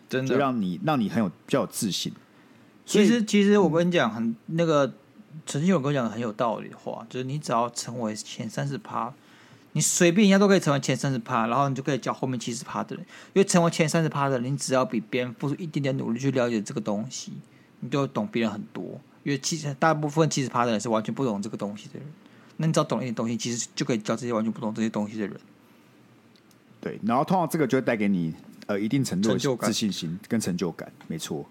[0.08, 2.12] 真的就让你让你很有比较有自信。
[2.86, 4.90] 其实，其实我跟你讲，很那个。
[5.46, 9.12] 曾经有跟我讲的很有道理的话，就是你只要成为前三十趴，
[9.72, 13.04] 你随便一下都可以成为前三十趴，然后你就可以教后面七十趴的人。
[13.32, 17.32] 因为成为前三十趴的人，你只要比别人付出一点点努力去了解这个东西，
[17.80, 18.84] 你就懂别人很多。
[19.24, 22.08] 因为其实大部分七十趴的人是完全不懂这个东西的人，
[22.58, 25.36] 那你只要懂一点东西，其实就可以教这些完全不懂这些东西的人。
[26.80, 28.34] 对，然后通常这个就会带给你
[28.66, 31.44] 呃一定程度的自信心跟成就感，没错。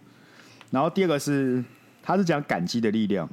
[0.70, 1.64] 然后第二个是，
[2.02, 3.28] 他是讲感激的力量。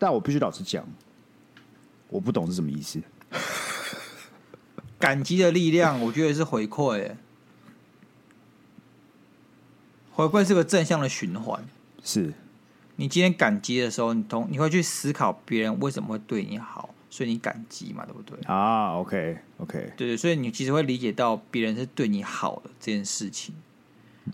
[0.00, 0.82] 但我必须老实讲，
[2.08, 3.02] 我不懂是什么意思。
[4.98, 7.12] 感激的力量，我觉得是回馈。
[10.12, 11.62] 回馈是个正向的循环。
[12.02, 12.32] 是，
[12.96, 18.38] 你今天感激的时候，你同你会去思考别人为什么会对你好，所以你感激嘛，对不对？
[18.46, 19.36] 啊 okay.
[19.58, 23.54] 对对，所以你其实会理解到别人是对你好的这件事情。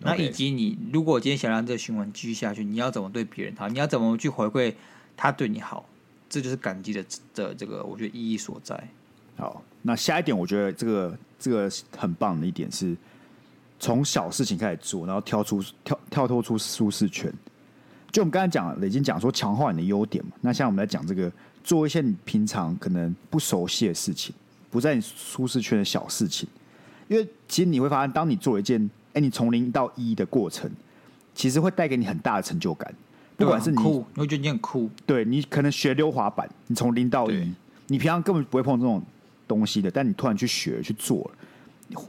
[0.00, 3.68] 那以及你如果今天想让这个循环继续下去，你要怎么对别人好？
[3.68, 4.74] 你要怎么去回馈？
[5.16, 5.84] 他对你好，
[6.28, 7.04] 这就是感激的
[7.34, 8.78] 的这个，我觉得意义所在。
[9.36, 12.96] 好，那下一点，我觉得这个这个很棒的一点是，
[13.78, 17.32] 从小事情开始做，然后跳出跳跳脱出舒适圈。
[18.10, 20.32] 就我们刚才讲了，已经讲说强化你的优点嘛。
[20.40, 21.30] 那现在我们来讲这个，
[21.62, 24.34] 做一些你平常可能不熟悉的事情，
[24.70, 26.48] 不在你舒适圈的小事情。
[27.08, 30.70] 因为其实你会发现，当你做一件，哎，你从零到一的过程，
[31.34, 32.94] 其实会带给你很大的成就感。
[33.36, 34.90] 不管是你，酷，你会觉得你很酷。
[35.04, 37.52] 对，你可能学溜滑板，你从零到一，
[37.88, 39.02] 你平常根本不会碰这种
[39.46, 41.32] 东西的，但你突然去学去做了，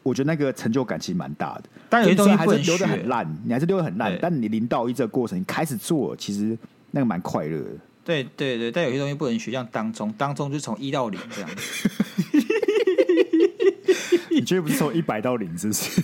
[0.03, 1.63] 我觉得那个成就感其实蛮大的。
[1.89, 6.57] 但有些东西还是溜得很烂，你还是溜得很烂，但你零到一这个过程，你开始做，其实
[6.91, 7.71] 那个蛮快乐的。
[8.05, 11.89] 对对对，但有些东西不能学，像当中，当中就从一到零这样子。
[14.31, 16.01] 你绝对不是从一百到零，是不是？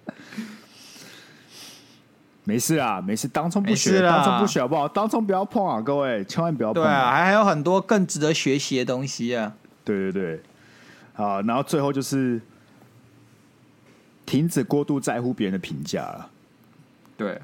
[2.47, 4.87] 没事啊，没事，当冲不学，当冲不学好不好？
[4.87, 6.85] 当冲不要碰啊，各位，千万不要碰啊。
[6.85, 9.51] 对啊，还还有很多更值得学习的东西啊。
[9.83, 10.41] 对对对，
[11.13, 12.39] 好，然后最后就是
[14.27, 16.29] 停止过度在乎别人的评价了。
[17.17, 17.41] 对，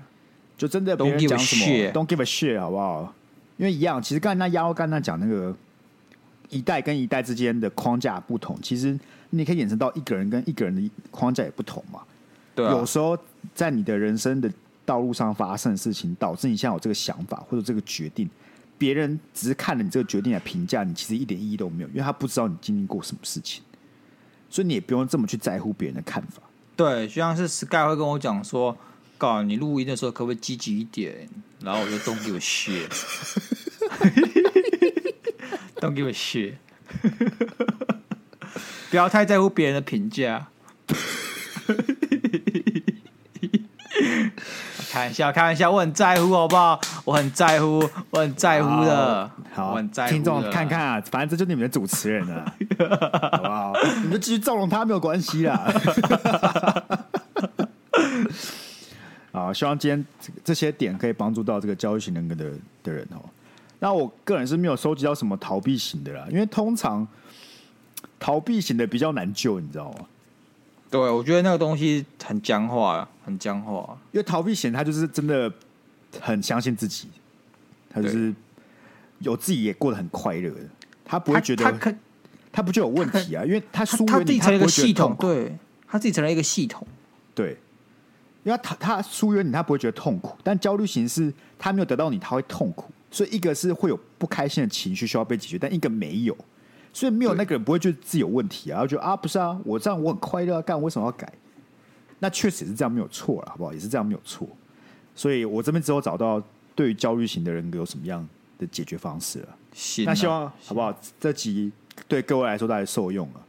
[0.56, 3.12] 就真的别人讲什么，Don't give a shit，好不好？
[3.58, 5.52] 因为一样，其实刚才那亚欧刚才讲那个
[6.49, 8.99] 一代跟一代之间的框架不同，其实
[9.32, 12.02] 你可以衍生到一个人跟一个人的框架也不同嘛。
[12.54, 13.18] 对啊，有时候
[13.56, 14.47] 在你的人生的。
[14.92, 18.30] 道路上发生的事情，导致你现在有这个想法或者这个决定，
[18.78, 23.64] 别人只是看了你这个决定来评价你，其实一点意义都没有，因为他不知道你经历过什么事情，
[24.50, 26.42] 所以你也不用这么去在乎别人的看法。
[26.76, 28.78] 对，就像是 Sky 会跟我讲说，
[29.18, 31.30] 告诉你录音的时候可不可以积极一点，
[31.62, 32.39] 然后我就 Don't give a
[35.80, 36.56] shit，Don't give a shit，
[38.92, 40.50] 不要太在乎别人的评价。
[44.92, 46.78] 开玩笑，开玩笑，我很在乎，好不好？
[47.06, 49.32] 我很在乎，我很在乎的。
[49.54, 50.12] 好，我很在乎。
[50.12, 52.54] 听众看看啊，反正这就是你们的主持人了，
[53.32, 53.74] 好不好？
[54.02, 55.64] 你们就继续纵容他没有关系啦。
[59.32, 60.06] 好，希望今天
[60.44, 62.52] 这些点可以帮助到这个交易型人格的
[62.84, 63.24] 的人哦。
[63.80, 67.08] 那我个人是没有收集到什么逃避型的啦，因为通常
[68.20, 70.00] 逃避型的比较难救，你知道吗？
[70.89, 73.98] 对，我觉得那个东西很僵化，很僵化。
[74.12, 75.52] 因为逃避型，他就是真的
[76.20, 77.08] 很相信自己，
[77.90, 78.34] 他就是
[79.20, 80.60] 有自己也过得很快乐的，
[81.04, 81.94] 他不会觉得他，
[82.52, 83.44] 他不就有问题啊？
[83.44, 85.58] 因为他疏远你，他成了一个系统，对，
[85.88, 86.86] 他自己成了一个系统，
[87.34, 87.58] 对。
[88.44, 92.92] 因为他他疏远你，他不会觉得痛苦，但焦虑型是他没有得到你，他会痛苦。
[93.12, 96.36] 所以一个是会有不开心的情绪需要被解决，但一个没有。
[96.92, 101.32] 所以没有那个人不会觉得自己有问题啊，然后觉得啊不是啊，我这样我很快乐啊，干我为什么要改？
[102.24, 103.74] 那确实也是这样没有错了，好不好？
[103.74, 104.47] 也是这样没有错。
[105.15, 106.41] 所以我这边只有找到
[106.76, 108.26] 对于焦虑型的人格有什么样
[108.59, 109.47] 的解决方式了。
[109.74, 110.95] 行啊，那希望好不好？
[111.19, 111.72] 这集
[112.07, 113.41] 对各位来说大家受用了。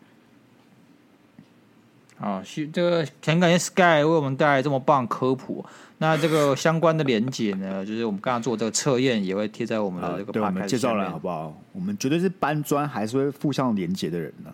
[2.17, 2.43] 好，
[2.73, 5.65] 这个很感谢 Sky 为我们带来这么棒科普。
[5.99, 11.57] 那这个相关的连结呢，就是我们刚刚做这个测验，也会贴在我们的这个对我们介绍栏，好不好？
[11.73, 14.53] 我们绝对是搬砖，还是会互相连结的人呢？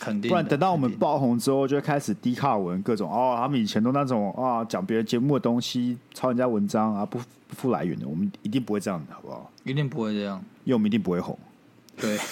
[0.00, 0.28] 肯定。
[0.28, 7.18] 不然等到我们爆红之后，就会开始低卡文各种哦，他们以前都那种啊，讲别人节目的东西，抄人家文章啊，不
[7.48, 9.50] 不附来源的，我们一定不会这样的，好不好？
[9.64, 11.38] 一定不会这样，因为我们一定不会红。
[11.96, 12.18] 对。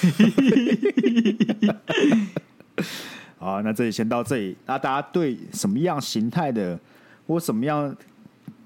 [3.38, 4.56] 好，那这里先到这里。
[4.66, 6.78] 那大家对什么样形态的
[7.26, 7.94] 或什么样？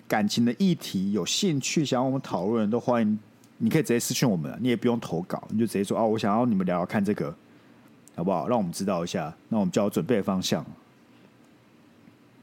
[0.08, 3.18] 感情的议题有兴趣想要我们讨论，都欢迎，
[3.58, 7.34] 你可以直接私讯我们，你也不用投稿，你就直接说哦，我想要你们聊聊看这个，
[8.16, 8.48] 好不好？
[8.48, 10.64] 让我们知道一下，那我们就要准备的方向。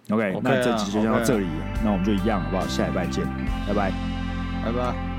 [0.10, 2.68] OK，, okay 那这集就先到这里，okay 那我们就一样，好不好？
[2.68, 3.26] 下礼拜见，
[3.68, 3.92] 拜拜，
[4.64, 5.13] 拜拜。